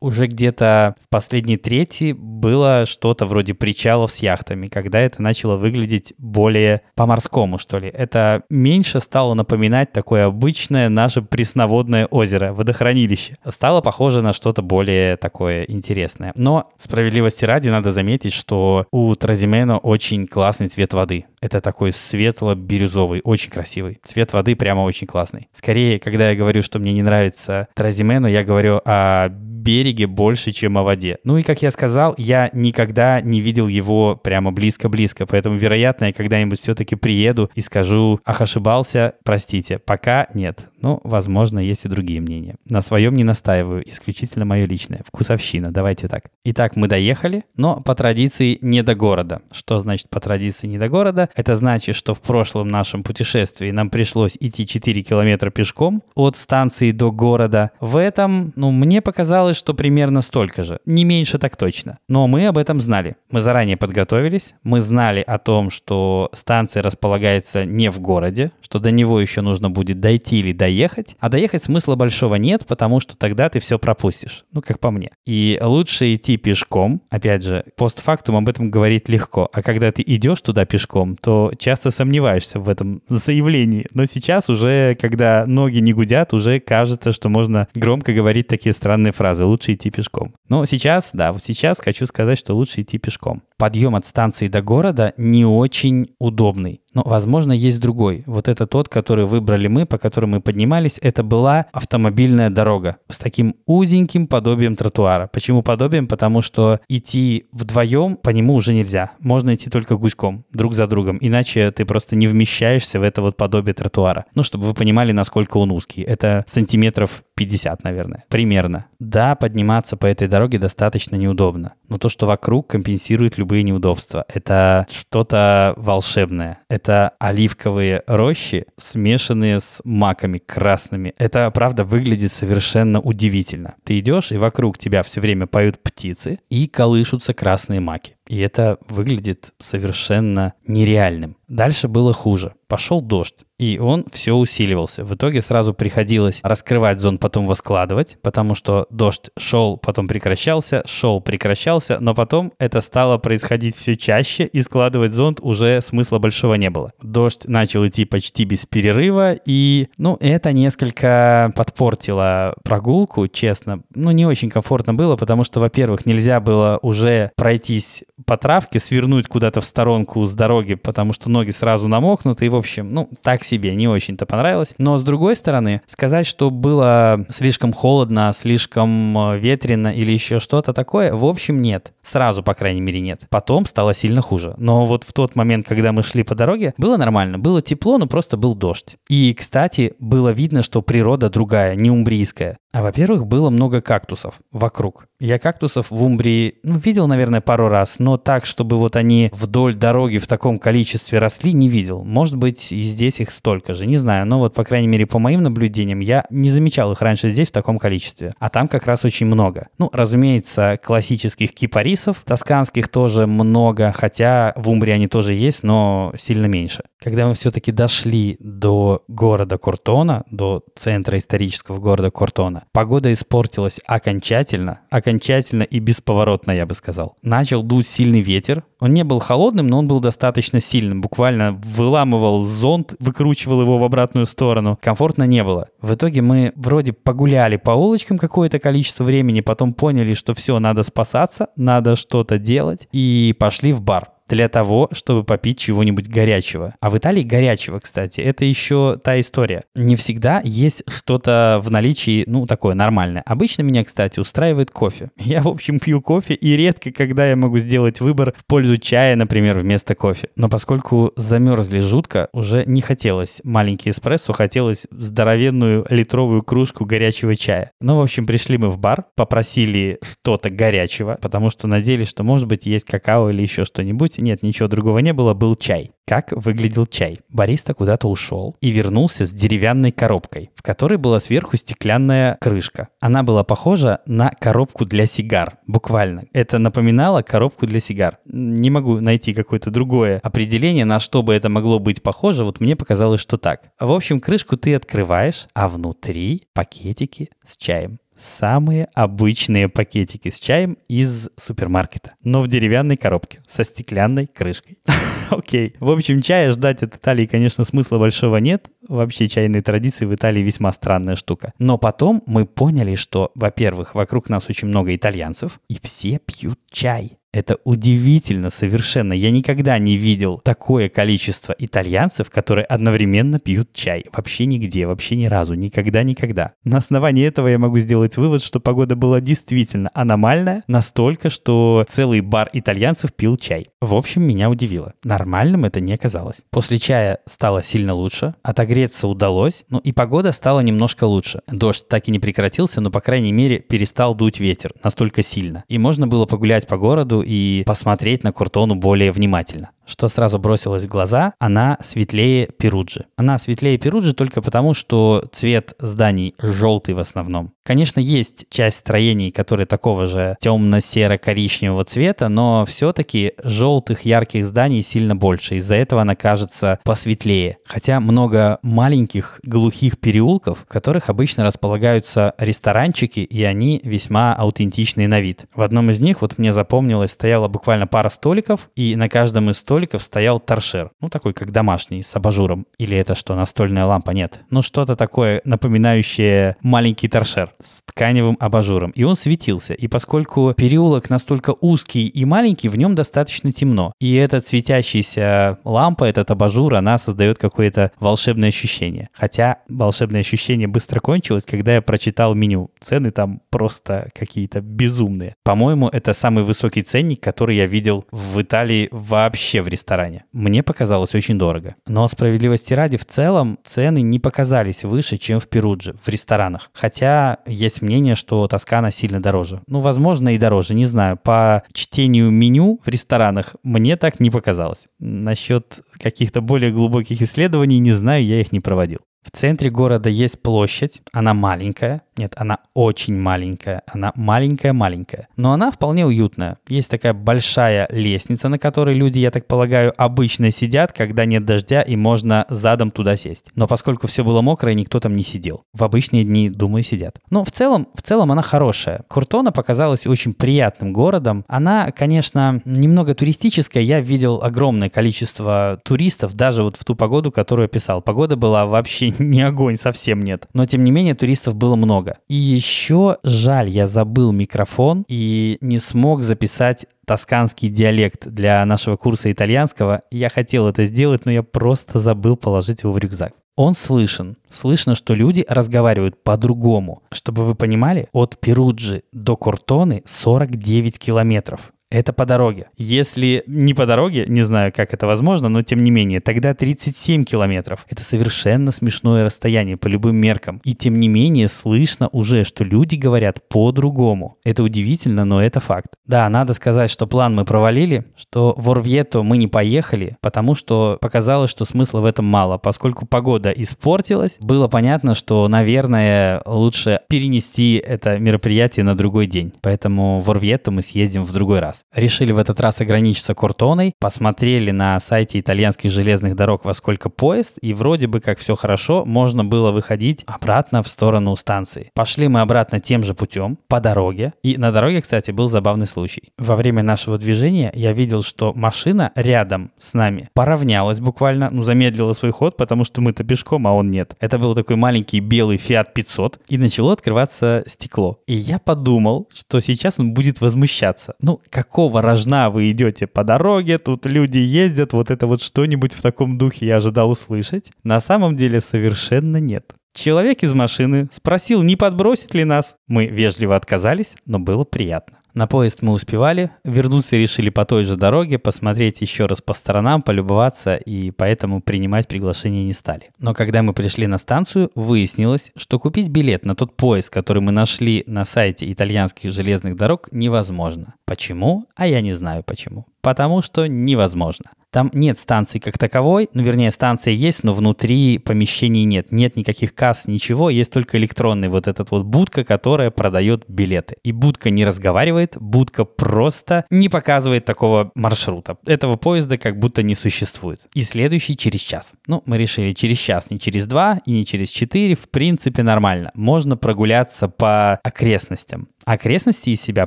Уже 0.00 0.26
где-то 0.26 0.94
в 1.04 1.08
последней 1.08 1.56
трети 1.56 2.12
было 2.12 2.86
что-то 2.86 3.26
вроде 3.26 3.54
причалов 3.54 4.10
с 4.10 4.18
яхтами, 4.18 4.68
когда 4.68 5.00
это 5.00 5.22
начало 5.22 5.56
выглядеть 5.56 6.14
более 6.18 6.82
по-морскому, 6.94 7.58
что 7.58 7.78
ли. 7.78 7.88
Это 7.88 8.42
меньше 8.50 9.00
стало 9.00 9.34
напоминать 9.34 9.92
такое 9.92 10.26
обычное 10.26 10.88
наше 10.88 11.22
пресноводное 11.22 12.06
озеро, 12.06 12.52
водохранилище. 12.52 13.36
Стало 13.48 13.80
похоже 13.80 14.22
на 14.22 14.32
что-то 14.32 14.62
более 14.62 15.16
такое 15.16 15.64
интересное. 15.64 16.32
Но 16.36 16.70
справедливости 16.78 17.44
ради 17.44 17.68
надо 17.68 17.92
заметить, 17.92 18.32
что 18.32 18.86
у 18.90 19.14
Тразимено 19.14 19.78
очень 19.78 20.26
классный 20.26 20.68
цвет 20.68 20.92
воды. 20.92 21.26
Это 21.44 21.60
такой 21.60 21.92
светло-бирюзовый, 21.92 23.20
очень 23.22 23.50
красивый. 23.50 23.98
Цвет 24.02 24.32
воды 24.32 24.56
прямо 24.56 24.80
очень 24.80 25.06
классный. 25.06 25.48
Скорее, 25.52 25.98
когда 25.98 26.30
я 26.30 26.36
говорю, 26.36 26.62
что 26.62 26.78
мне 26.78 26.94
не 26.94 27.02
нравится 27.02 27.68
Тразимено, 27.74 28.26
я 28.26 28.42
говорю 28.42 28.80
о 28.86 29.28
береге 29.28 30.06
больше, 30.06 30.52
чем 30.52 30.78
о 30.78 30.82
воде. 30.82 31.18
Ну 31.22 31.36
и, 31.36 31.42
как 31.42 31.60
я 31.60 31.70
сказал, 31.70 32.14
я 32.16 32.48
никогда 32.54 33.20
не 33.20 33.40
видел 33.40 33.68
его 33.68 34.16
прямо 34.16 34.52
близко-близко, 34.52 35.26
поэтому, 35.26 35.56
вероятно, 35.56 36.06
я 36.06 36.12
когда-нибудь 36.14 36.60
все-таки 36.60 36.96
приеду 36.96 37.50
и 37.54 37.60
скажу, 37.60 38.20
ах, 38.24 38.40
ошибался, 38.40 39.12
простите. 39.22 39.78
Пока 39.78 40.28
нет. 40.32 40.70
Ну, 40.84 41.00
возможно, 41.02 41.60
есть 41.60 41.86
и 41.86 41.88
другие 41.88 42.20
мнения. 42.20 42.56
На 42.68 42.82
своем 42.82 43.16
не 43.16 43.24
настаиваю, 43.24 43.82
исключительно 43.90 44.44
мое 44.44 44.66
личное. 44.66 45.00
Вкусовщина, 45.06 45.72
давайте 45.72 46.08
так. 46.08 46.24
Итак, 46.44 46.76
мы 46.76 46.88
доехали, 46.88 47.44
но 47.56 47.80
по 47.80 47.94
традиции 47.94 48.58
не 48.60 48.82
до 48.82 48.94
города. 48.94 49.40
Что 49.50 49.78
значит 49.78 50.10
по 50.10 50.20
традиции 50.20 50.66
не 50.66 50.76
до 50.76 50.90
города? 50.90 51.30
Это 51.34 51.56
значит, 51.56 51.96
что 51.96 52.12
в 52.12 52.20
прошлом 52.20 52.68
нашем 52.68 53.02
путешествии 53.02 53.70
нам 53.70 53.88
пришлось 53.88 54.36
идти 54.38 54.66
4 54.66 55.00
километра 55.00 55.48
пешком 55.48 56.02
от 56.14 56.36
станции 56.36 56.90
до 56.92 57.10
города. 57.10 57.70
В 57.80 57.96
этом, 57.96 58.52
ну, 58.54 58.70
мне 58.70 59.00
показалось, 59.00 59.56
что 59.56 59.72
примерно 59.72 60.20
столько 60.20 60.64
же. 60.64 60.80
Не 60.84 61.04
меньше 61.04 61.38
так 61.38 61.56
точно. 61.56 61.96
Но 62.10 62.26
мы 62.26 62.46
об 62.46 62.58
этом 62.58 62.82
знали. 62.82 63.16
Мы 63.30 63.40
заранее 63.40 63.78
подготовились. 63.78 64.54
Мы 64.62 64.82
знали 64.82 65.24
о 65.26 65.38
том, 65.38 65.70
что 65.70 66.28
станция 66.34 66.82
располагается 66.82 67.64
не 67.64 67.90
в 67.90 68.00
городе, 68.00 68.52
что 68.60 68.78
до 68.78 68.90
него 68.90 69.18
еще 69.18 69.40
нужно 69.40 69.70
будет 69.70 69.98
дойти 70.00 70.40
или 70.40 70.52
доехать 70.52 70.73
доехать, 70.74 71.16
а 71.20 71.28
доехать 71.28 71.62
смысла 71.62 71.94
большого 71.94 72.34
нет, 72.34 72.66
потому 72.66 72.98
что 73.00 73.16
тогда 73.16 73.48
ты 73.48 73.60
все 73.60 73.78
пропустишь, 73.78 74.44
ну, 74.52 74.60
как 74.60 74.80
по 74.80 74.90
мне. 74.90 75.10
И 75.24 75.58
лучше 75.62 76.14
идти 76.14 76.36
пешком, 76.36 77.00
опять 77.10 77.44
же, 77.44 77.64
постфактум 77.76 78.36
об 78.36 78.48
этом 78.48 78.70
говорить 78.70 79.08
легко, 79.08 79.48
а 79.52 79.62
когда 79.62 79.92
ты 79.92 80.02
идешь 80.04 80.40
туда 80.40 80.64
пешком, 80.64 81.14
то 81.14 81.52
часто 81.58 81.90
сомневаешься 81.90 82.58
в 82.58 82.68
этом 82.68 83.02
заявлении. 83.08 83.86
Но 83.92 84.04
сейчас 84.06 84.48
уже, 84.48 84.96
когда 85.00 85.44
ноги 85.46 85.78
не 85.78 85.92
гудят, 85.92 86.34
уже 86.34 86.58
кажется, 86.58 87.12
что 87.12 87.28
можно 87.28 87.68
громко 87.74 88.12
говорить 88.12 88.48
такие 88.48 88.72
странные 88.72 89.12
фразы, 89.12 89.44
лучше 89.44 89.74
идти 89.74 89.90
пешком. 89.90 90.34
Но 90.48 90.66
сейчас, 90.66 91.10
да, 91.12 91.32
вот 91.32 91.42
сейчас 91.42 91.78
хочу 91.78 92.06
сказать, 92.06 92.38
что 92.38 92.54
лучше 92.54 92.82
идти 92.82 92.98
пешком 92.98 93.42
подъем 93.56 93.94
от 93.94 94.04
станции 94.04 94.48
до 94.48 94.62
города 94.62 95.14
не 95.16 95.46
очень 95.46 96.14
удобный. 96.18 96.82
Но, 96.94 97.02
возможно, 97.04 97.52
есть 97.52 97.80
другой. 97.80 98.22
Вот 98.26 98.48
это 98.48 98.66
тот, 98.66 98.88
который 98.88 99.26
выбрали 99.26 99.68
мы, 99.68 99.86
по 99.86 99.98
которому 99.98 100.34
мы 100.34 100.40
поднимались. 100.40 100.98
Это 101.02 101.22
была 101.22 101.66
автомобильная 101.72 102.50
дорога 102.50 102.96
с 103.08 103.18
таким 103.18 103.56
узеньким 103.66 104.26
подобием 104.26 104.76
тротуара. 104.76 105.28
Почему 105.32 105.62
подобием? 105.62 106.06
Потому 106.06 106.42
что 106.42 106.80
идти 106.88 107.46
вдвоем 107.52 108.16
по 108.16 108.30
нему 108.30 108.54
уже 108.54 108.72
нельзя. 108.72 109.12
Можно 109.20 109.54
идти 109.54 109.70
только 109.70 109.96
гуськом, 109.96 110.44
друг 110.52 110.74
за 110.74 110.86
другом. 110.86 111.18
Иначе 111.20 111.70
ты 111.70 111.84
просто 111.84 112.16
не 112.16 112.26
вмещаешься 112.26 113.00
в 113.00 113.02
это 113.02 113.22
вот 113.22 113.36
подобие 113.36 113.74
тротуара. 113.74 114.26
Ну, 114.34 114.42
чтобы 114.42 114.66
вы 114.66 114.74
понимали, 114.74 115.12
насколько 115.12 115.58
он 115.58 115.70
узкий. 115.72 116.02
Это 116.02 116.44
сантиметров 116.46 117.24
50, 117.36 117.84
наверное, 117.84 118.24
примерно. 118.28 118.86
Да, 118.98 119.34
подниматься 119.34 119.96
по 119.96 120.06
этой 120.06 120.28
дороге 120.28 120.58
достаточно 120.58 121.16
неудобно, 121.16 121.74
но 121.88 121.98
то, 121.98 122.08
что 122.08 122.26
вокруг, 122.26 122.68
компенсирует 122.68 123.38
любые 123.38 123.62
неудобства. 123.62 124.24
Это 124.32 124.86
что-то 124.90 125.74
волшебное. 125.76 126.60
Это 126.68 127.12
оливковые 127.18 128.02
рощи, 128.06 128.66
смешанные 128.76 129.60
с 129.60 129.80
маками 129.84 130.38
красными. 130.38 131.14
Это, 131.18 131.50
правда, 131.50 131.84
выглядит 131.84 132.32
совершенно 132.32 133.00
удивительно. 133.00 133.74
Ты 133.84 133.98
идешь, 133.98 134.32
и 134.32 134.38
вокруг 134.38 134.78
тебя 134.78 135.02
все 135.02 135.20
время 135.20 135.46
поют 135.46 135.82
птицы 135.82 136.38
и 136.48 136.66
колышутся 136.66 137.34
красные 137.34 137.80
маки. 137.80 138.16
И 138.26 138.38
это 138.38 138.78
выглядит 138.88 139.52
совершенно 139.60 140.54
нереальным. 140.66 141.36
Дальше 141.48 141.88
было 141.88 142.12
хуже. 142.12 142.54
Пошел 142.68 143.00
дождь, 143.00 143.36
и 143.58 143.78
он 143.78 144.04
все 144.12 144.32
усиливался. 144.34 145.04
В 145.04 145.14
итоге 145.14 145.42
сразу 145.42 145.74
приходилось 145.74 146.40
раскрывать 146.42 146.98
зон, 146.98 147.18
потом 147.18 147.46
воскладывать, 147.46 148.18
потому 148.22 148.54
что 148.54 148.86
дождь 148.90 149.30
шел, 149.38 149.76
потом 149.76 150.08
прекращался, 150.08 150.82
шел, 150.86 151.20
прекращался, 151.20 151.98
но 152.00 152.14
потом 152.14 152.52
это 152.58 152.80
стало 152.80 153.18
происходить 153.18 153.76
все 153.76 153.96
чаще, 153.96 154.44
и 154.44 154.62
складывать 154.62 155.12
зонт 155.12 155.38
уже 155.40 155.80
смысла 155.82 156.18
большого 156.18 156.54
не 156.54 156.70
было. 156.70 156.92
Дождь 157.02 157.42
начал 157.44 157.86
идти 157.86 158.04
почти 158.04 158.44
без 158.44 158.66
перерыва, 158.66 159.34
и, 159.44 159.88
ну, 159.98 160.16
это 160.20 160.52
несколько 160.52 161.52
подпортило 161.54 162.54
прогулку, 162.64 163.28
честно. 163.28 163.82
Ну, 163.94 164.10
не 164.10 164.26
очень 164.26 164.50
комфортно 164.50 164.94
было, 164.94 165.16
потому 165.16 165.44
что, 165.44 165.60
во-первых, 165.60 166.06
нельзя 166.06 166.40
было 166.40 166.78
уже 166.82 167.30
пройтись 167.36 168.04
по 168.26 168.36
травке, 168.36 168.80
свернуть 168.80 169.28
куда-то 169.28 169.60
в 169.60 169.64
сторонку 169.64 170.24
с 170.24 170.34
дороги, 170.34 170.74
потому 170.74 171.12
что 171.12 171.30
ноги 171.34 171.50
сразу 171.50 171.88
намокнут, 171.88 172.40
и, 172.40 172.48
в 172.48 172.56
общем, 172.56 172.94
ну, 172.94 173.10
так 173.22 173.44
себе, 173.44 173.74
не 173.74 173.88
очень-то 173.88 174.24
понравилось. 174.24 174.74
Но, 174.78 174.96
с 174.96 175.02
другой 175.02 175.36
стороны, 175.36 175.82
сказать, 175.86 176.26
что 176.26 176.50
было 176.50 177.26
слишком 177.28 177.72
холодно, 177.72 178.32
слишком 178.34 179.18
э, 179.18 179.38
ветрено 179.38 179.88
или 179.88 180.12
еще 180.12 180.40
что-то 180.40 180.72
такое, 180.72 181.12
в 181.12 181.24
общем, 181.24 181.60
нет. 181.60 181.92
Сразу, 182.02 182.42
по 182.42 182.54
крайней 182.54 182.80
мере, 182.80 183.00
нет. 183.00 183.26
Потом 183.28 183.66
стало 183.66 183.92
сильно 183.94 184.22
хуже. 184.22 184.54
Но 184.56 184.86
вот 184.86 185.04
в 185.04 185.12
тот 185.12 185.36
момент, 185.36 185.66
когда 185.66 185.92
мы 185.92 186.02
шли 186.02 186.22
по 186.22 186.34
дороге, 186.34 186.72
было 186.78 186.96
нормально. 186.96 187.38
Было 187.38 187.60
тепло, 187.60 187.98
но 187.98 188.06
просто 188.06 188.36
был 188.36 188.54
дождь. 188.54 188.96
И, 189.08 189.34
кстати, 189.34 189.94
было 189.98 190.30
видно, 190.30 190.62
что 190.62 190.80
природа 190.82 191.28
другая, 191.28 191.74
не 191.74 191.90
умбрийская. 191.90 192.56
А 192.74 192.82
во-первых, 192.82 193.28
было 193.28 193.50
много 193.50 193.80
кактусов 193.80 194.40
вокруг. 194.50 195.06
Я 195.20 195.38
кактусов 195.38 195.92
в 195.92 196.02
Умбрии 196.02 196.56
ну, 196.64 196.76
видел, 196.76 197.06
наверное, 197.06 197.40
пару 197.40 197.68
раз, 197.68 198.00
но 198.00 198.16
так, 198.16 198.44
чтобы 198.44 198.78
вот 198.78 198.96
они 198.96 199.30
вдоль 199.32 199.76
дороги 199.76 200.18
в 200.18 200.26
таком 200.26 200.58
количестве 200.58 201.20
росли, 201.20 201.52
не 201.52 201.68
видел. 201.68 202.02
Может 202.02 202.36
быть, 202.36 202.72
и 202.72 202.82
здесь 202.82 203.20
их 203.20 203.30
столько 203.30 203.74
же, 203.74 203.86
не 203.86 203.96
знаю. 203.96 204.26
Но 204.26 204.40
вот, 204.40 204.54
по 204.54 204.64
крайней 204.64 204.88
мере, 204.88 205.06
по 205.06 205.20
моим 205.20 205.44
наблюдениям, 205.44 206.00
я 206.00 206.24
не 206.30 206.50
замечал 206.50 206.90
их 206.90 207.00
раньше 207.00 207.30
здесь 207.30 207.50
в 207.50 207.52
таком 207.52 207.78
количестве. 207.78 208.34
А 208.40 208.48
там 208.48 208.66
как 208.66 208.86
раз 208.88 209.04
очень 209.04 209.26
много. 209.26 209.68
Ну, 209.78 209.88
разумеется, 209.92 210.76
классических 210.82 211.54
кипарисов, 211.54 212.24
тосканских 212.26 212.88
тоже 212.88 213.28
много, 213.28 213.92
хотя 213.92 214.52
в 214.56 214.68
Умбрии 214.68 214.94
они 214.94 215.06
тоже 215.06 215.34
есть, 215.34 215.62
но 215.62 216.12
сильно 216.18 216.46
меньше. 216.46 216.82
Когда 217.04 217.26
мы 217.26 217.34
все-таки 217.34 217.70
дошли 217.70 218.38
до 218.40 219.02
города 219.08 219.58
Куртона, 219.58 220.24
до 220.30 220.62
центра 220.74 221.18
исторического 221.18 221.78
города 221.78 222.10
Куртона, 222.10 222.64
Погода 222.72 223.12
испортилась 223.12 223.78
окончательно, 223.84 224.80
окончательно 224.88 225.64
и 225.64 225.80
бесповоротно, 225.80 226.52
я 226.52 226.64
бы 226.64 226.74
сказал. 226.74 227.18
Начал 227.20 227.62
дуть 227.62 227.86
сильный 227.86 228.22
ветер. 228.22 228.64
Он 228.80 228.94
не 228.94 229.04
был 229.04 229.18
холодным, 229.18 229.66
но 229.66 229.80
он 229.80 229.86
был 229.86 230.00
достаточно 230.00 230.62
сильным. 230.62 231.02
Буквально 231.02 231.52
выламывал 231.52 232.40
зонт, 232.40 232.94
выкручивал 232.98 233.60
его 233.60 233.76
в 233.76 233.84
обратную 233.84 234.24
сторону. 234.24 234.78
Комфортно 234.80 235.24
не 235.24 235.44
было. 235.44 235.68
В 235.82 235.92
итоге 235.92 236.22
мы 236.22 236.54
вроде 236.56 236.94
погуляли 236.94 237.58
по 237.58 237.72
улочкам 237.72 238.16
какое-то 238.16 238.58
количество 238.58 239.04
времени, 239.04 239.42
потом 239.42 239.74
поняли, 239.74 240.14
что 240.14 240.34
все, 240.34 240.58
надо 240.58 240.82
спасаться, 240.84 241.48
надо 241.54 241.96
что-то 241.96 242.38
делать, 242.38 242.88
и 242.92 243.36
пошли 243.38 243.74
в 243.74 243.82
бар 243.82 244.13
для 244.34 244.48
того, 244.48 244.88
чтобы 244.92 245.22
попить 245.22 245.60
чего-нибудь 245.60 246.08
горячего. 246.08 246.74
А 246.80 246.90
в 246.90 246.98
Италии 246.98 247.22
горячего, 247.22 247.78
кстати, 247.78 248.20
это 248.20 248.44
еще 248.44 248.98
та 249.02 249.20
история. 249.20 249.62
Не 249.76 249.94
всегда 249.94 250.40
есть 250.44 250.82
что-то 250.88 251.60
в 251.62 251.70
наличии, 251.70 252.24
ну, 252.26 252.44
такое 252.44 252.74
нормальное. 252.74 253.22
Обычно 253.26 253.62
меня, 253.62 253.84
кстати, 253.84 254.18
устраивает 254.18 254.72
кофе. 254.72 255.10
Я, 255.18 255.42
в 255.42 255.48
общем, 255.48 255.78
пью 255.78 256.02
кофе, 256.02 256.34
и 256.34 256.56
редко, 256.56 256.90
когда 256.90 257.26
я 257.26 257.36
могу 257.36 257.58
сделать 257.58 258.00
выбор 258.00 258.34
в 258.36 258.44
пользу 258.46 258.76
чая, 258.76 259.14
например, 259.14 259.60
вместо 259.60 259.94
кофе. 259.94 260.28
Но 260.36 260.48
поскольку 260.48 261.12
замерзли 261.16 261.78
жутко, 261.78 262.28
уже 262.32 262.64
не 262.66 262.80
хотелось 262.80 263.40
маленький 263.44 263.90
эспрессо, 263.90 264.32
хотелось 264.32 264.86
здоровенную 264.90 265.86
литровую 265.88 266.42
кружку 266.42 266.84
горячего 266.84 267.36
чая. 267.36 267.70
Ну, 267.80 267.98
в 267.98 268.02
общем, 268.02 268.26
пришли 268.26 268.58
мы 268.58 268.68
в 268.68 268.78
бар, 268.78 269.04
попросили 269.14 269.98
что-то 270.02 270.50
горячего, 270.50 271.18
потому 271.22 271.50
что 271.50 271.68
надеялись, 271.68 272.08
что, 272.08 272.24
может 272.24 272.48
быть, 272.48 272.66
есть 272.66 272.86
какао 272.86 273.30
или 273.30 273.42
еще 273.42 273.64
что-нибудь, 273.64 274.18
нет, 274.24 274.42
ничего 274.42 274.66
другого 274.68 274.98
не 274.98 275.12
было, 275.12 275.34
был 275.34 275.54
чай. 275.54 275.92
Как 276.06 276.32
выглядел 276.32 276.86
чай? 276.86 277.20
Бариста 277.30 277.72
куда-то 277.72 278.08
ушел 278.08 278.56
и 278.60 278.70
вернулся 278.70 279.24
с 279.24 279.30
деревянной 279.30 279.90
коробкой, 279.90 280.50
в 280.54 280.62
которой 280.62 280.98
была 280.98 281.18
сверху 281.18 281.56
стеклянная 281.56 282.36
крышка. 282.40 282.88
Она 283.00 283.22
была 283.22 283.42
похожа 283.42 284.00
на 284.06 284.30
коробку 284.30 284.84
для 284.84 285.06
сигар, 285.06 285.58
буквально. 285.66 286.24
Это 286.34 286.58
напоминало 286.58 287.22
коробку 287.22 287.66
для 287.66 287.80
сигар. 287.80 288.18
Не 288.26 288.68
могу 288.68 289.00
найти 289.00 289.32
какое-то 289.32 289.70
другое 289.70 290.20
определение, 290.22 290.84
на 290.84 291.00
что 291.00 291.22
бы 291.22 291.32
это 291.32 291.48
могло 291.48 291.78
быть 291.78 292.02
похоже, 292.02 292.44
вот 292.44 292.60
мне 292.60 292.76
показалось, 292.76 293.20
что 293.20 293.38
так. 293.38 293.62
В 293.80 293.92
общем, 293.92 294.20
крышку 294.20 294.58
ты 294.58 294.74
открываешь, 294.74 295.46
а 295.54 295.68
внутри 295.68 296.48
пакетики 296.52 297.30
с 297.46 297.56
чаем. 297.56 297.98
Самые 298.16 298.88
обычные 298.94 299.68
пакетики 299.68 300.30
с 300.30 300.38
чаем 300.38 300.78
из 300.88 301.28
супермаркета, 301.36 302.14
но 302.22 302.40
в 302.40 302.48
деревянной 302.48 302.96
коробке 302.96 303.42
со 303.48 303.64
стеклянной 303.64 304.26
крышкой. 304.26 304.78
Окей. 305.30 305.74
В 305.80 305.90
общем, 305.90 306.20
чая 306.20 306.50
ждать 306.52 306.82
от 306.82 306.94
Италии, 306.94 307.26
конечно, 307.26 307.64
смысла 307.64 307.98
большого 307.98 308.36
нет. 308.36 308.70
Вообще 308.88 309.28
чайные 309.28 309.62
традиции 309.62 310.04
в 310.04 310.14
Италии 310.14 310.42
весьма 310.42 310.72
странная 310.72 311.16
штука. 311.16 311.52
Но 311.58 311.78
потом 311.78 312.22
мы 312.26 312.44
поняли, 312.44 312.94
что, 312.94 313.32
во-первых, 313.34 313.94
вокруг 313.94 314.28
нас 314.28 314.48
очень 314.48 314.68
много 314.68 314.94
итальянцев, 314.94 315.60
и 315.68 315.78
все 315.82 316.18
пьют 316.18 316.58
чай. 316.70 317.18
Это 317.34 317.58
удивительно 317.64 318.48
совершенно. 318.48 319.12
Я 319.12 319.32
никогда 319.32 319.76
не 319.80 319.96
видел 319.96 320.40
такое 320.44 320.88
количество 320.88 321.52
итальянцев, 321.58 322.30
которые 322.30 322.64
одновременно 322.64 323.40
пьют 323.40 323.72
чай. 323.72 324.04
Вообще 324.12 324.46
нигде, 324.46 324.86
вообще 324.86 325.16
ни 325.16 325.26
разу, 325.26 325.54
никогда-никогда. 325.54 326.52
На 326.62 326.76
основании 326.76 327.26
этого 327.26 327.48
я 327.48 327.58
могу 327.58 327.80
сделать 327.80 328.16
вывод, 328.16 328.40
что 328.40 328.60
погода 328.60 328.94
была 328.94 329.20
действительно 329.20 329.90
аномальная, 329.94 330.62
настолько, 330.68 331.28
что 331.28 331.84
целый 331.88 332.20
бар 332.20 332.50
итальянцев 332.52 333.12
пил 333.12 333.36
чай. 333.36 333.66
В 333.80 333.96
общем, 333.96 334.22
меня 334.22 334.48
удивило. 334.48 334.94
Нормальным 335.02 335.64
это 335.64 335.80
не 335.80 335.96
казалось. 335.96 336.42
После 336.50 336.78
чая 336.78 337.18
стало 337.26 337.64
сильно 337.64 337.94
лучше, 337.94 338.36
отогреться 338.44 339.08
удалось, 339.08 339.64
ну 339.70 339.78
и 339.78 339.90
погода 339.90 340.30
стала 340.30 340.60
немножко 340.60 341.02
лучше. 341.02 341.40
Дождь 341.48 341.88
так 341.88 342.06
и 342.06 342.12
не 342.12 342.20
прекратился, 342.20 342.80
но, 342.80 342.92
по 342.92 343.00
крайней 343.00 343.32
мере, 343.32 343.58
перестал 343.58 344.14
дуть 344.14 344.38
ветер 344.38 344.72
настолько 344.84 345.24
сильно. 345.24 345.64
И 345.68 345.78
можно 345.78 346.06
было 346.06 346.26
погулять 346.26 346.68
по 346.68 346.76
городу 346.76 347.23
и 347.24 347.64
посмотреть 347.64 348.24
на 348.24 348.32
Куртону 348.32 348.74
более 348.74 349.12
внимательно 349.12 349.70
что 349.86 350.08
сразу 350.08 350.38
бросилось 350.38 350.84
в 350.84 350.88
глаза, 350.88 351.34
она 351.38 351.78
светлее 351.80 352.48
Перуджи. 352.58 353.06
Она 353.16 353.38
светлее 353.38 353.78
Перуджи 353.78 354.14
только 354.14 354.42
потому, 354.42 354.74
что 354.74 355.24
цвет 355.32 355.74
зданий 355.78 356.34
желтый 356.40 356.94
в 356.94 356.98
основном. 356.98 357.52
Конечно, 357.64 358.00
есть 358.00 358.46
часть 358.50 358.78
строений, 358.78 359.30
которые 359.30 359.66
такого 359.66 360.06
же 360.06 360.36
темно-серо-коричневого 360.40 361.84
цвета, 361.84 362.28
но 362.28 362.64
все-таки 362.66 363.32
желтых 363.42 364.02
ярких 364.02 364.44
зданий 364.44 364.82
сильно 364.82 365.16
больше. 365.16 365.56
Из-за 365.56 365.74
этого 365.76 366.02
она 366.02 366.14
кажется 366.14 366.78
посветлее. 366.84 367.56
Хотя 367.64 368.00
много 368.00 368.58
маленьких 368.62 369.40
глухих 369.44 369.98
переулков, 369.98 370.60
в 370.60 370.66
которых 370.66 371.08
обычно 371.08 371.44
располагаются 371.44 372.34
ресторанчики, 372.38 373.20
и 373.20 373.42
они 373.44 373.80
весьма 373.82 374.34
аутентичные 374.34 375.08
на 375.08 375.20
вид. 375.20 375.46
В 375.54 375.62
одном 375.62 375.90
из 375.90 376.02
них, 376.02 376.20
вот 376.20 376.36
мне 376.38 376.52
запомнилось, 376.52 377.12
стояла 377.12 377.48
буквально 377.48 377.86
пара 377.86 378.10
столиков, 378.10 378.68
и 378.76 378.94
на 378.96 379.08
каждом 379.08 379.50
из 379.50 379.56
столиков 379.56 379.73
столиков 379.74 380.04
стоял 380.04 380.38
торшер. 380.38 380.92
Ну, 381.00 381.08
такой, 381.08 381.32
как 381.32 381.50
домашний, 381.50 382.04
с 382.04 382.14
абажуром. 382.14 382.64
Или 382.78 382.96
это 382.96 383.16
что, 383.16 383.34
настольная 383.34 383.86
лампа? 383.86 384.12
Нет. 384.12 384.38
Ну, 384.50 384.62
что-то 384.62 384.94
такое, 384.94 385.40
напоминающее 385.44 386.54
маленький 386.62 387.08
торшер 387.08 387.50
с 387.60 387.80
тканевым 387.84 388.36
абажуром. 388.38 388.92
И 388.92 389.02
он 389.02 389.16
светился. 389.16 389.74
И 389.74 389.88
поскольку 389.88 390.54
переулок 390.56 391.10
настолько 391.10 391.56
узкий 391.60 392.06
и 392.06 392.24
маленький, 392.24 392.68
в 392.68 392.78
нем 392.78 392.94
достаточно 392.94 393.50
темно. 393.50 393.92
И 393.98 394.14
эта 394.14 394.40
светящаяся 394.40 395.58
лампа, 395.64 396.04
этот 396.04 396.30
абажур, 396.30 396.76
она 396.76 396.96
создает 396.96 397.38
какое-то 397.38 397.90
волшебное 397.98 398.50
ощущение. 398.50 399.08
Хотя 399.12 399.56
волшебное 399.68 400.20
ощущение 400.20 400.68
быстро 400.68 401.00
кончилось, 401.00 401.46
когда 401.46 401.74
я 401.74 401.82
прочитал 401.82 402.36
меню. 402.36 402.70
Цены 402.78 403.10
там 403.10 403.40
просто 403.50 404.08
какие-то 404.14 404.60
безумные. 404.60 405.34
По-моему, 405.42 405.88
это 405.88 406.14
самый 406.14 406.44
высокий 406.44 406.82
ценник, 406.82 407.18
который 407.18 407.56
я 407.56 407.66
видел 407.66 408.04
в 408.12 408.40
Италии 408.40 408.88
вообще 408.92 409.63
в 409.64 409.68
ресторане. 409.68 410.24
Мне 410.32 410.62
показалось 410.62 411.14
очень 411.14 411.38
дорого. 411.38 411.74
Но 411.86 412.06
справедливости 412.06 412.72
ради, 412.74 412.96
в 412.96 413.04
целом 413.04 413.58
цены 413.64 414.02
не 414.02 414.18
показались 414.18 414.84
выше, 414.84 415.16
чем 415.16 415.40
в 415.40 415.48
Перудже, 415.48 415.96
в 416.04 416.08
ресторанах. 416.08 416.70
Хотя 416.72 417.38
есть 417.46 417.82
мнение, 417.82 418.14
что 418.14 418.46
Тоскана 418.46 418.90
сильно 418.90 419.20
дороже. 419.20 419.62
Ну, 419.66 419.80
возможно, 419.80 420.34
и 420.34 420.38
дороже, 420.38 420.74
не 420.74 420.84
знаю. 420.84 421.16
По 421.16 421.62
чтению 421.72 422.30
меню 422.30 422.80
в 422.84 422.88
ресторанах 422.88 423.56
мне 423.62 423.96
так 423.96 424.20
не 424.20 424.30
показалось. 424.30 424.84
Насчет 424.98 425.80
каких-то 425.98 426.40
более 426.40 426.70
глубоких 426.70 427.20
исследований 427.22 427.78
не 427.78 427.92
знаю, 427.92 428.24
я 428.24 428.40
их 428.40 428.52
не 428.52 428.60
проводил. 428.60 429.00
В 429.24 429.30
центре 429.30 429.70
города 429.70 430.10
есть 430.10 430.40
площадь, 430.42 431.00
она 431.12 431.32
маленькая, 431.32 432.02
нет, 432.16 432.34
она 432.36 432.58
очень 432.74 433.16
маленькая, 433.16 433.82
она 433.86 434.12
маленькая-маленькая, 434.14 435.28
но 435.36 435.52
она 435.52 435.70
вполне 435.70 436.06
уютная. 436.06 436.58
Есть 436.68 436.90
такая 436.90 437.14
большая 437.14 437.88
лестница, 437.90 438.48
на 438.48 438.58
которой 438.58 438.94
люди, 438.94 439.18
я 439.18 439.30
так 439.30 439.46
полагаю, 439.46 439.92
обычно 439.96 440.50
сидят, 440.50 440.92
когда 440.92 441.24
нет 441.24 441.44
дождя 441.44 441.80
и 441.82 441.96
можно 441.96 442.44
задом 442.50 442.90
туда 442.90 443.16
сесть. 443.16 443.46
Но 443.54 443.66
поскольку 443.66 444.06
все 444.06 444.22
было 444.22 444.42
мокрое, 444.42 444.74
никто 444.74 445.00
там 445.00 445.16
не 445.16 445.22
сидел. 445.22 445.64
В 445.72 445.82
обычные 445.82 446.24
дни, 446.24 446.50
думаю, 446.50 446.84
сидят. 446.84 447.18
Но 447.30 447.44
в 447.44 447.50
целом, 447.50 447.88
в 447.94 448.02
целом 448.02 448.30
она 448.30 448.42
хорошая. 448.42 449.04
Куртона 449.08 449.50
показалась 449.52 450.06
очень 450.06 450.34
приятным 450.34 450.92
городом. 450.92 451.44
Она, 451.48 451.90
конечно, 451.90 452.60
немного 452.64 453.14
туристическая. 453.14 453.82
Я 453.82 454.00
видел 454.00 454.40
огромное 454.42 454.90
количество 454.90 455.80
туристов 455.84 456.34
даже 456.34 456.62
вот 456.62 456.76
в 456.76 456.84
ту 456.84 456.94
погоду, 456.94 457.32
которую 457.32 457.64
я 457.64 457.68
писал. 457.68 458.02
Погода 458.02 458.36
была 458.36 458.66
вообще 458.66 459.13
не 459.18 459.42
огонь, 459.42 459.76
совсем 459.76 460.20
нет. 460.20 460.46
Но, 460.52 460.66
тем 460.66 460.84
не 460.84 460.90
менее, 460.90 461.14
туристов 461.14 461.54
было 461.54 461.76
много. 461.76 462.18
И 462.28 462.34
еще 462.34 463.18
жаль, 463.22 463.68
я 463.68 463.86
забыл 463.86 464.32
микрофон 464.32 465.04
и 465.08 465.58
не 465.60 465.78
смог 465.78 466.22
записать 466.22 466.86
тосканский 467.06 467.68
диалект 467.68 468.26
для 468.26 468.64
нашего 468.64 468.96
курса 468.96 469.30
итальянского. 469.30 470.02
Я 470.10 470.28
хотел 470.28 470.68
это 470.68 470.84
сделать, 470.84 471.26
но 471.26 471.32
я 471.32 471.42
просто 471.42 471.98
забыл 471.98 472.36
положить 472.36 472.82
его 472.82 472.92
в 472.92 472.98
рюкзак. 472.98 473.32
Он 473.56 473.74
слышен. 473.74 474.36
Слышно, 474.50 474.96
что 474.96 475.14
люди 475.14 475.44
разговаривают 475.48 476.22
по-другому. 476.22 477.02
Чтобы 477.12 477.44
вы 477.44 477.54
понимали, 477.54 478.08
от 478.12 478.40
Перуджи 478.40 479.04
до 479.12 479.36
Куртоны 479.36 480.02
49 480.06 480.98
километров. 480.98 481.72
Это 481.94 482.12
по 482.12 482.26
дороге. 482.26 482.70
Если 482.76 483.44
не 483.46 483.72
по 483.72 483.86
дороге, 483.86 484.24
не 484.26 484.42
знаю, 484.42 484.72
как 484.74 484.92
это 484.92 485.06
возможно, 485.06 485.48
но 485.48 485.62
тем 485.62 485.84
не 485.84 485.92
менее, 485.92 486.18
тогда 486.18 486.52
37 486.52 487.22
километров. 487.22 487.86
Это 487.88 488.02
совершенно 488.02 488.72
смешное 488.72 489.24
расстояние 489.24 489.76
по 489.76 489.86
любым 489.86 490.16
меркам. 490.16 490.60
И 490.64 490.74
тем 490.74 490.98
не 490.98 491.06
менее, 491.06 491.46
слышно 491.46 492.08
уже, 492.10 492.42
что 492.42 492.64
люди 492.64 492.96
говорят 492.96 493.48
по-другому. 493.48 494.38
Это 494.42 494.64
удивительно, 494.64 495.24
но 495.24 495.40
это 495.40 495.60
факт. 495.60 495.92
Да, 496.04 496.28
надо 496.28 496.54
сказать, 496.54 496.90
что 496.90 497.06
план 497.06 497.32
мы 497.36 497.44
провалили, 497.44 498.06
что 498.16 498.56
в 498.58 498.68
Орвьето 498.72 499.22
мы 499.22 499.36
не 499.36 499.46
поехали, 499.46 500.16
потому 500.20 500.56
что 500.56 500.98
показалось, 501.00 501.52
что 501.52 501.64
смысла 501.64 502.00
в 502.00 502.06
этом 502.06 502.24
мало. 502.24 502.58
Поскольку 502.58 503.06
погода 503.06 503.52
испортилась, 503.52 504.36
было 504.40 504.66
понятно, 504.66 505.14
что, 505.14 505.46
наверное, 505.46 506.42
лучше 506.44 507.02
перенести 507.08 507.76
это 507.76 508.18
мероприятие 508.18 508.82
на 508.82 508.96
другой 508.96 509.28
день. 509.28 509.52
Поэтому 509.62 510.18
в 510.18 510.28
Орвьето 510.28 510.72
мы 510.72 510.82
съездим 510.82 511.22
в 511.22 511.32
другой 511.32 511.60
раз. 511.60 511.83
Решили 511.94 512.32
в 512.32 512.38
этот 512.38 512.58
раз 512.60 512.80
ограничиться 512.80 513.34
Куртоной, 513.34 513.94
посмотрели 514.00 514.72
на 514.72 514.98
сайте 514.98 515.38
итальянских 515.38 515.90
железных 515.90 516.34
дорог, 516.34 516.64
во 516.64 516.74
сколько 516.74 517.08
поезд, 517.08 517.58
и 517.62 517.72
вроде 517.72 518.08
бы 518.08 518.20
как 518.20 518.38
все 518.38 518.56
хорошо, 518.56 519.04
можно 519.04 519.44
было 519.44 519.70
выходить 519.70 520.24
обратно 520.26 520.82
в 520.82 520.88
сторону 520.88 521.36
станции. 521.36 521.90
Пошли 521.94 522.26
мы 522.26 522.40
обратно 522.40 522.80
тем 522.80 523.04
же 523.04 523.14
путем, 523.14 523.58
по 523.68 523.80
дороге, 523.80 524.34
и 524.42 524.56
на 524.56 524.72
дороге, 524.72 525.02
кстати, 525.02 525.30
был 525.30 525.46
забавный 525.46 525.86
случай. 525.86 526.32
Во 526.36 526.56
время 526.56 526.82
нашего 526.82 527.16
движения 527.16 527.70
я 527.74 527.92
видел, 527.92 528.24
что 528.24 528.52
машина 528.54 529.12
рядом 529.14 529.70
с 529.78 529.94
нами 529.94 530.30
поравнялась 530.34 530.98
буквально, 530.98 531.50
ну, 531.50 531.62
замедлила 531.62 532.12
свой 532.12 532.32
ход, 532.32 532.56
потому 532.56 532.82
что 532.82 533.02
мы-то 533.02 533.22
пешком, 533.22 533.68
а 533.68 533.72
он 533.72 533.90
нет. 533.90 534.16
Это 534.18 534.38
был 534.38 534.54
такой 534.54 534.74
маленький 534.74 535.20
белый 535.20 535.58
Fiat 535.58 535.92
500, 535.94 536.40
и 536.48 536.58
начало 536.58 536.92
открываться 536.92 537.62
стекло. 537.66 538.18
И 538.26 538.34
я 538.34 538.58
подумал, 538.58 539.28
что 539.32 539.60
сейчас 539.60 540.00
он 540.00 540.12
будет 540.12 540.40
возмущаться. 540.40 541.14
Ну, 541.20 541.40
как 541.50 541.63
какого 541.64 542.02
рожна 542.02 542.50
вы 542.50 542.70
идете 542.70 543.06
по 543.06 543.24
дороге, 543.24 543.78
тут 543.78 544.04
люди 544.06 544.38
ездят, 544.38 544.92
вот 544.92 545.10
это 545.10 545.26
вот 545.26 545.40
что-нибудь 545.40 545.94
в 545.94 546.02
таком 546.02 546.36
духе 546.36 546.66
я 546.66 546.76
ожидал 546.76 547.10
услышать. 547.10 547.70
На 547.82 548.00
самом 548.00 548.36
деле 548.36 548.60
совершенно 548.60 549.38
нет. 549.38 549.72
Человек 549.94 550.42
из 550.42 550.52
машины 550.52 551.08
спросил, 551.10 551.62
не 551.62 551.76
подбросит 551.76 552.34
ли 552.34 552.44
нас. 552.44 552.76
Мы 552.86 553.06
вежливо 553.06 553.56
отказались, 553.56 554.14
но 554.26 554.38
было 554.38 554.64
приятно. 554.64 555.18
На 555.34 555.48
поезд 555.48 555.82
мы 555.82 555.92
успевали, 555.94 556.50
вернуться 556.64 557.16
решили 557.16 557.50
по 557.50 557.64
той 557.64 557.82
же 557.82 557.96
дороге, 557.96 558.38
посмотреть 558.38 559.00
еще 559.00 559.26
раз 559.26 559.40
по 559.40 559.52
сторонам, 559.52 560.00
полюбоваться, 560.00 560.76
и 560.76 561.10
поэтому 561.10 561.60
принимать 561.60 562.06
приглашение 562.06 562.64
не 562.64 562.72
стали. 562.72 563.10
Но 563.18 563.34
когда 563.34 563.64
мы 563.64 563.72
пришли 563.72 564.06
на 564.06 564.18
станцию, 564.18 564.70
выяснилось, 564.76 565.50
что 565.56 565.80
купить 565.80 566.08
билет 566.08 566.44
на 566.44 566.54
тот 566.54 566.76
поезд, 566.76 567.10
который 567.10 567.42
мы 567.42 567.50
нашли 567.50 568.04
на 568.06 568.24
сайте 568.24 568.70
итальянских 568.70 569.32
железных 569.32 569.74
дорог, 569.74 570.08
невозможно. 570.12 570.94
Почему? 571.06 571.66
А 571.76 571.86
я 571.86 572.00
не 572.00 572.14
знаю 572.14 572.42
почему. 572.44 572.86
Потому 573.02 573.42
что 573.42 573.66
невозможно. 573.66 574.52
Там 574.74 574.90
нет 574.92 575.20
станции 575.20 575.60
как 575.60 575.78
таковой, 575.78 576.28
ну, 576.34 576.42
вернее, 576.42 576.72
станция 576.72 577.14
есть, 577.14 577.44
но 577.44 577.52
внутри 577.52 578.18
помещений 578.18 578.82
нет. 578.82 579.12
Нет 579.12 579.36
никаких 579.36 579.72
касс, 579.72 580.08
ничего, 580.08 580.50
есть 580.50 580.72
только 580.72 580.98
электронный 580.98 581.46
вот 581.46 581.68
этот 581.68 581.92
вот 581.92 582.04
будка, 582.04 582.42
которая 582.42 582.90
продает 582.90 583.44
билеты. 583.46 583.98
И 584.02 584.10
будка 584.10 584.50
не 584.50 584.64
разговаривает, 584.64 585.36
будка 585.38 585.84
просто 585.84 586.64
не 586.70 586.88
показывает 586.88 587.44
такого 587.44 587.92
маршрута. 587.94 588.56
Этого 588.66 588.96
поезда 588.96 589.36
как 589.36 589.60
будто 589.60 589.84
не 589.84 589.94
существует. 589.94 590.62
И 590.74 590.82
следующий 590.82 591.36
через 591.36 591.60
час. 591.60 591.92
Ну, 592.08 592.24
мы 592.26 592.36
решили 592.36 592.72
через 592.72 592.98
час, 592.98 593.30
не 593.30 593.38
через 593.38 593.68
два 593.68 594.00
и 594.06 594.10
не 594.10 594.26
через 594.26 594.48
четыре, 594.48 594.96
в 594.96 595.08
принципе, 595.08 595.62
нормально. 595.62 596.10
Можно 596.14 596.56
прогуляться 596.56 597.28
по 597.28 597.78
окрестностям. 597.84 598.66
Окрестности 598.84 599.50
из 599.50 599.60
себя 599.60 599.86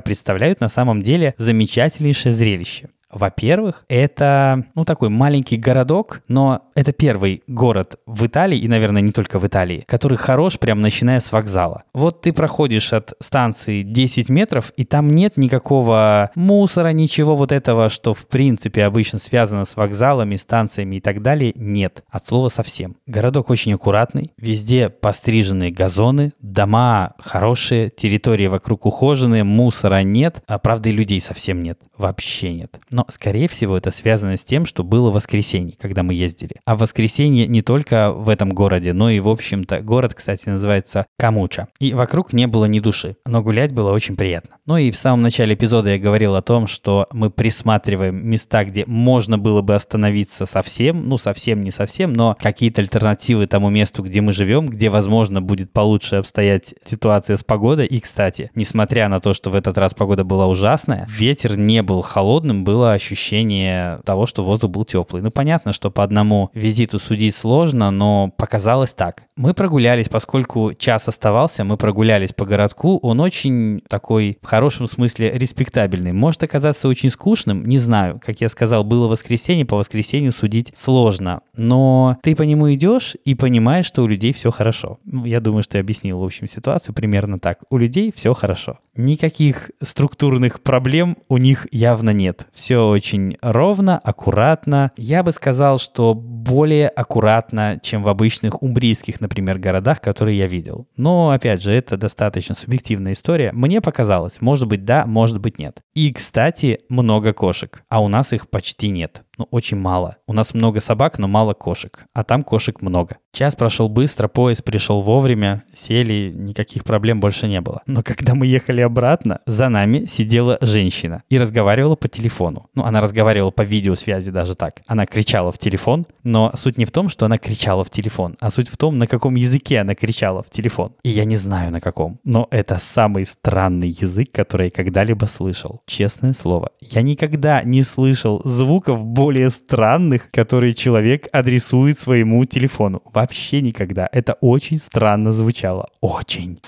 представляют 0.00 0.60
на 0.60 0.68
самом 0.68 1.02
деле 1.02 1.34
замечательнейшее 1.38 2.32
зрелище. 2.32 2.90
Во-первых, 3.10 3.84
это, 3.88 4.64
ну, 4.74 4.84
такой 4.84 5.08
маленький 5.08 5.56
городок, 5.56 6.22
но 6.28 6.62
это 6.74 6.92
первый 6.92 7.42
город 7.46 7.96
в 8.06 8.26
Италии, 8.26 8.58
и, 8.58 8.68
наверное, 8.68 9.02
не 9.02 9.12
только 9.12 9.38
в 9.38 9.46
Италии, 9.46 9.84
который 9.86 10.18
хорош 10.18 10.58
прям 10.58 10.80
начиная 10.80 11.20
с 11.20 11.32
вокзала. 11.32 11.84
Вот 11.94 12.20
ты 12.20 12.32
проходишь 12.32 12.92
от 12.92 13.14
станции 13.20 13.82
10 13.82 14.28
метров, 14.28 14.72
и 14.76 14.84
там 14.84 15.10
нет 15.10 15.36
никакого 15.36 16.30
мусора, 16.34 16.88
ничего 16.88 17.36
вот 17.36 17.52
этого, 17.52 17.88
что, 17.88 18.14
в 18.14 18.26
принципе, 18.26 18.84
обычно 18.84 19.18
связано 19.18 19.64
с 19.64 19.76
вокзалами, 19.76 20.36
станциями 20.36 20.96
и 20.96 21.00
так 21.00 21.22
далее, 21.22 21.52
нет. 21.56 22.04
От 22.10 22.26
слова 22.26 22.48
совсем. 22.48 22.96
Городок 23.06 23.50
очень 23.50 23.72
аккуратный, 23.72 24.32
везде 24.36 24.88
постриженные 24.90 25.70
газоны, 25.70 26.32
дома 26.40 27.14
хорошие, 27.18 27.90
территории 27.90 28.46
вокруг 28.46 28.86
ухоженные, 28.86 29.44
мусора 29.44 30.02
нет, 30.02 30.42
а 30.46 30.58
правда 30.58 30.90
и 30.90 30.92
людей 30.92 31.20
совсем 31.20 31.60
нет, 31.60 31.78
вообще 31.98 32.52
нет. 32.52 32.78
Но, 32.90 33.04
скорее 33.08 33.48
всего, 33.48 33.76
это 33.76 33.90
связано 33.90 34.36
с 34.36 34.44
тем, 34.44 34.64
что 34.64 34.82
было 34.82 35.10
воскресенье, 35.10 35.74
когда 35.78 36.02
мы 36.02 36.14
ездили. 36.14 36.56
А 36.64 36.76
воскресенье 36.76 37.46
не 37.46 37.62
только 37.62 38.12
в 38.12 38.28
этом 38.28 38.50
городе, 38.50 38.92
но 38.92 39.10
и, 39.10 39.20
в 39.20 39.28
общем-то, 39.28 39.80
город, 39.80 40.14
кстати, 40.14 40.48
называется 40.48 41.06
Камуча. 41.18 41.68
И 41.80 41.92
вокруг 41.92 42.32
не 42.32 42.46
было 42.46 42.64
ни 42.64 42.80
души, 42.80 43.16
но 43.26 43.42
гулять 43.42 43.72
было 43.72 43.92
очень 43.92 44.16
приятно. 44.16 44.56
Ну 44.66 44.76
и 44.76 44.90
в 44.90 44.96
самом 44.96 45.22
начале 45.22 45.54
эпизода 45.54 45.90
я 45.90 45.98
говорил 45.98 46.34
о 46.36 46.42
том, 46.42 46.66
что 46.66 47.08
мы 47.12 47.30
присматриваем 47.30 48.26
места, 48.26 48.64
где 48.64 48.84
можно 48.86 49.38
было 49.38 49.62
бы 49.62 49.74
остановиться 49.74 50.46
совсем, 50.46 51.08
ну 51.08 51.18
совсем 51.18 51.62
не 51.62 51.70
совсем, 51.70 52.12
но 52.12 52.36
какие-то 52.40 52.80
альтернативы 52.82 53.46
тому 53.46 53.70
месту, 53.70 54.02
где 54.02 54.20
мы 54.20 54.32
живем, 54.32 54.68
где, 54.68 54.90
возможно, 54.90 55.42
будет 55.42 55.72
получше 55.72 56.16
обстоять 56.16 56.74
ситуация 56.88 57.36
с 57.36 57.44
погодой. 57.44 57.86
И, 57.86 58.00
кстати, 58.00 58.50
несмотря 58.54 59.08
на 59.08 59.20
то, 59.20 59.34
что 59.34 59.50
в 59.50 59.54
этот 59.54 59.78
раз 59.78 59.94
погода 59.94 60.24
была 60.24 60.46
ужасная, 60.46 61.06
ветер 61.08 61.56
не 61.56 61.82
был 61.88 62.02
холодным, 62.02 62.64
было 62.64 62.92
ощущение 62.92 64.00
того, 64.04 64.26
что 64.26 64.44
воздух 64.44 64.70
был 64.70 64.84
теплый. 64.84 65.22
Ну, 65.22 65.30
понятно, 65.30 65.72
что 65.72 65.90
по 65.90 66.04
одному 66.04 66.50
визиту 66.52 66.98
судить 66.98 67.34
сложно, 67.34 67.90
но 67.90 68.30
показалось 68.36 68.92
так. 68.92 69.24
Мы 69.38 69.54
прогулялись, 69.54 70.08
поскольку 70.08 70.74
час 70.74 71.06
оставался, 71.06 71.62
мы 71.62 71.76
прогулялись 71.76 72.32
по 72.32 72.44
городку. 72.44 72.98
Он 73.02 73.20
очень 73.20 73.82
такой, 73.88 74.36
в 74.42 74.46
хорошем 74.46 74.88
смысле, 74.88 75.30
респектабельный. 75.32 76.12
Может 76.12 76.42
оказаться 76.42 76.88
очень 76.88 77.08
скучным, 77.08 77.64
не 77.64 77.78
знаю. 77.78 78.20
Как 78.20 78.40
я 78.40 78.48
сказал, 78.48 78.82
было 78.82 79.06
воскресенье, 79.06 79.64
по 79.64 79.76
воскресенью 79.76 80.32
судить 80.32 80.72
сложно. 80.76 81.42
Но 81.56 82.18
ты 82.20 82.34
по 82.34 82.42
нему 82.42 82.72
идешь 82.74 83.16
и 83.24 83.36
понимаешь, 83.36 83.86
что 83.86 84.02
у 84.02 84.08
людей 84.08 84.32
все 84.32 84.50
хорошо. 84.50 84.98
Ну, 85.04 85.24
я 85.24 85.40
думаю, 85.40 85.62
что 85.62 85.78
я 85.78 85.82
объяснил, 85.82 86.18
в 86.18 86.24
общем, 86.24 86.48
ситуацию 86.48 86.92
примерно 86.92 87.38
так. 87.38 87.60
У 87.70 87.78
людей 87.78 88.12
все 88.12 88.34
хорошо. 88.34 88.80
Никаких 88.96 89.70
структурных 89.80 90.60
проблем 90.62 91.16
у 91.28 91.36
них 91.36 91.68
явно 91.70 92.10
нет. 92.10 92.48
Все 92.52 92.88
очень 92.88 93.36
ровно, 93.40 94.00
аккуратно. 94.00 94.90
Я 94.96 95.22
бы 95.22 95.30
сказал, 95.30 95.78
что 95.78 96.14
более 96.48 96.88
аккуратно, 96.88 97.78
чем 97.82 98.02
в 98.02 98.08
обычных 98.08 98.62
умбрийских, 98.62 99.20
например, 99.20 99.58
городах, 99.58 100.00
которые 100.00 100.38
я 100.38 100.46
видел. 100.46 100.88
Но, 100.96 101.30
опять 101.30 101.62
же, 101.62 101.72
это 101.72 101.96
достаточно 101.96 102.54
субъективная 102.54 103.12
история. 103.12 103.52
Мне 103.52 103.80
показалось, 103.80 104.40
может 104.40 104.66
быть 104.66 104.84
да, 104.84 105.04
может 105.06 105.40
быть 105.40 105.58
нет. 105.58 105.80
И, 105.94 106.12
кстати, 106.12 106.80
много 106.88 107.32
кошек, 107.32 107.82
а 107.88 108.02
у 108.02 108.08
нас 108.08 108.32
их 108.32 108.48
почти 108.48 108.88
нет 108.88 109.22
ну, 109.38 109.46
очень 109.50 109.76
мало. 109.76 110.16
У 110.26 110.32
нас 110.32 110.52
много 110.52 110.80
собак, 110.80 111.18
но 111.18 111.28
мало 111.28 111.54
кошек. 111.54 112.04
А 112.12 112.24
там 112.24 112.42
кошек 112.42 112.82
много. 112.82 113.18
Час 113.32 113.54
прошел 113.54 113.88
быстро, 113.88 114.26
поезд 114.26 114.64
пришел 114.64 115.00
вовремя, 115.00 115.62
сели, 115.72 116.32
никаких 116.34 116.84
проблем 116.84 117.20
больше 117.20 117.46
не 117.46 117.60
было. 117.60 117.82
Но 117.86 118.02
когда 118.02 118.34
мы 118.34 118.46
ехали 118.46 118.80
обратно, 118.80 119.40
за 119.46 119.68
нами 119.68 120.06
сидела 120.06 120.58
женщина 120.60 121.22
и 121.28 121.38
разговаривала 121.38 121.94
по 121.94 122.08
телефону. 122.08 122.66
Ну, 122.74 122.82
она 122.82 123.00
разговаривала 123.00 123.52
по 123.52 123.62
видеосвязи 123.62 124.32
даже 124.32 124.56
так. 124.56 124.82
Она 124.86 125.06
кричала 125.06 125.52
в 125.52 125.58
телефон, 125.58 126.06
но 126.24 126.50
суть 126.56 126.78
не 126.78 126.84
в 126.84 126.90
том, 126.90 127.08
что 127.08 127.26
она 127.26 127.38
кричала 127.38 127.84
в 127.84 127.90
телефон, 127.90 128.36
а 128.40 128.50
суть 128.50 128.68
в 128.68 128.76
том, 128.76 128.98
на 128.98 129.06
каком 129.06 129.36
языке 129.36 129.78
она 129.78 129.94
кричала 129.94 130.42
в 130.42 130.50
телефон. 130.50 130.94
И 131.04 131.10
я 131.10 131.24
не 131.24 131.36
знаю 131.36 131.70
на 131.70 131.80
каком, 131.80 132.18
но 132.24 132.48
это 132.50 132.78
самый 132.80 133.24
странный 133.24 133.90
язык, 133.90 134.32
который 134.32 134.66
я 134.66 134.70
когда-либо 134.70 135.26
слышал. 135.26 135.82
Честное 135.86 136.32
слово. 136.32 136.70
Я 136.80 137.02
никогда 137.02 137.62
не 137.62 137.84
слышал 137.84 138.40
звуков 138.44 139.04
более 139.04 139.27
более 139.27 139.49
странных, 139.49 140.31
которые 140.31 140.73
человек 140.73 141.27
адресует 141.31 141.97
своему 141.97 142.45
телефону. 142.45 143.01
Вообще 143.13 143.61
никогда. 143.61 144.07
Это 144.11 144.33
очень 144.41 144.79
странно 144.79 145.31
звучало. 145.31 145.89
Очень. 146.01 146.59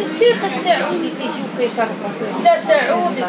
الشيخ 0.00 0.44
السعودي 0.44 1.10
تيجي 1.10 1.42
كيف 1.58 1.80
لا 2.44 2.60
سعودي 2.60 3.20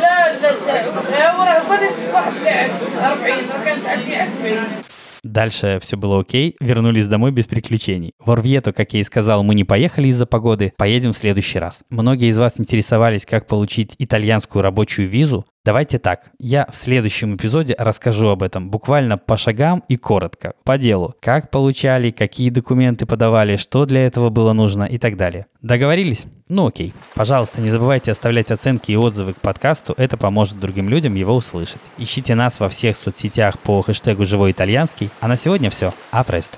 لا 0.00 0.40
لا 0.42 0.54
سعودي 0.54 1.38
وراه 1.38 1.58
قد 1.58 1.82
الصباح 1.82 2.28
قاعد 2.44 2.70
40 2.98 3.64
كانت 3.64 3.86
عندي 3.86 4.30
70 4.30 4.89
Дальше 5.23 5.79
все 5.81 5.97
было 5.97 6.19
окей, 6.19 6.55
вернулись 6.59 7.07
домой 7.07 7.31
без 7.31 7.45
приключений. 7.45 8.13
В 8.19 8.31
Орвьету, 8.31 8.73
как 8.73 8.93
я 8.93 9.01
и 9.01 9.03
сказал, 9.03 9.43
мы 9.43 9.53
не 9.53 9.63
поехали 9.63 10.07
из-за 10.07 10.25
погоды, 10.25 10.73
поедем 10.77 11.13
в 11.13 11.17
следующий 11.17 11.59
раз. 11.59 11.83
Многие 11.89 12.29
из 12.29 12.37
вас 12.39 12.59
интересовались, 12.59 13.25
как 13.27 13.47
получить 13.47 13.95
итальянскую 13.99 14.63
рабочую 14.63 15.07
визу. 15.07 15.45
Давайте 15.63 15.99
так, 15.99 16.31
я 16.39 16.65
в 16.71 16.75
следующем 16.75 17.35
эпизоде 17.35 17.75
расскажу 17.77 18.29
об 18.29 18.41
этом 18.41 18.71
буквально 18.71 19.19
по 19.19 19.37
шагам 19.37 19.83
и 19.87 19.95
коротко, 19.95 20.55
по 20.63 20.79
делу. 20.79 21.13
Как 21.21 21.51
получали, 21.51 22.09
какие 22.09 22.49
документы 22.49 23.05
подавали, 23.05 23.57
что 23.57 23.85
для 23.85 24.07
этого 24.07 24.31
было 24.31 24.53
нужно 24.53 24.85
и 24.85 24.97
так 24.97 25.17
далее. 25.17 25.45
Договорились? 25.61 26.25
Ну 26.49 26.65
окей. 26.65 26.95
Пожалуйста, 27.13 27.61
не 27.61 27.69
забывайте 27.69 28.11
оставлять 28.11 28.49
оценки 28.49 28.91
и 28.91 28.95
отзывы 28.95 29.33
к 29.33 29.39
подкасту, 29.39 29.93
это 29.97 30.17
поможет 30.17 30.59
другим 30.59 30.89
людям 30.89 31.13
его 31.13 31.35
услышать. 31.35 31.81
Ищите 31.99 32.33
нас 32.33 32.59
во 32.59 32.67
всех 32.67 32.95
соцсетях 32.95 33.59
по 33.59 33.83
хэштегу 33.83 34.25
«Живой 34.25 34.53
итальянский». 34.53 35.11
А 35.19 35.27
на 35.27 35.37
сегодня 35.37 35.69
все. 35.69 35.93
А 36.09 36.23
престо. 36.23 36.57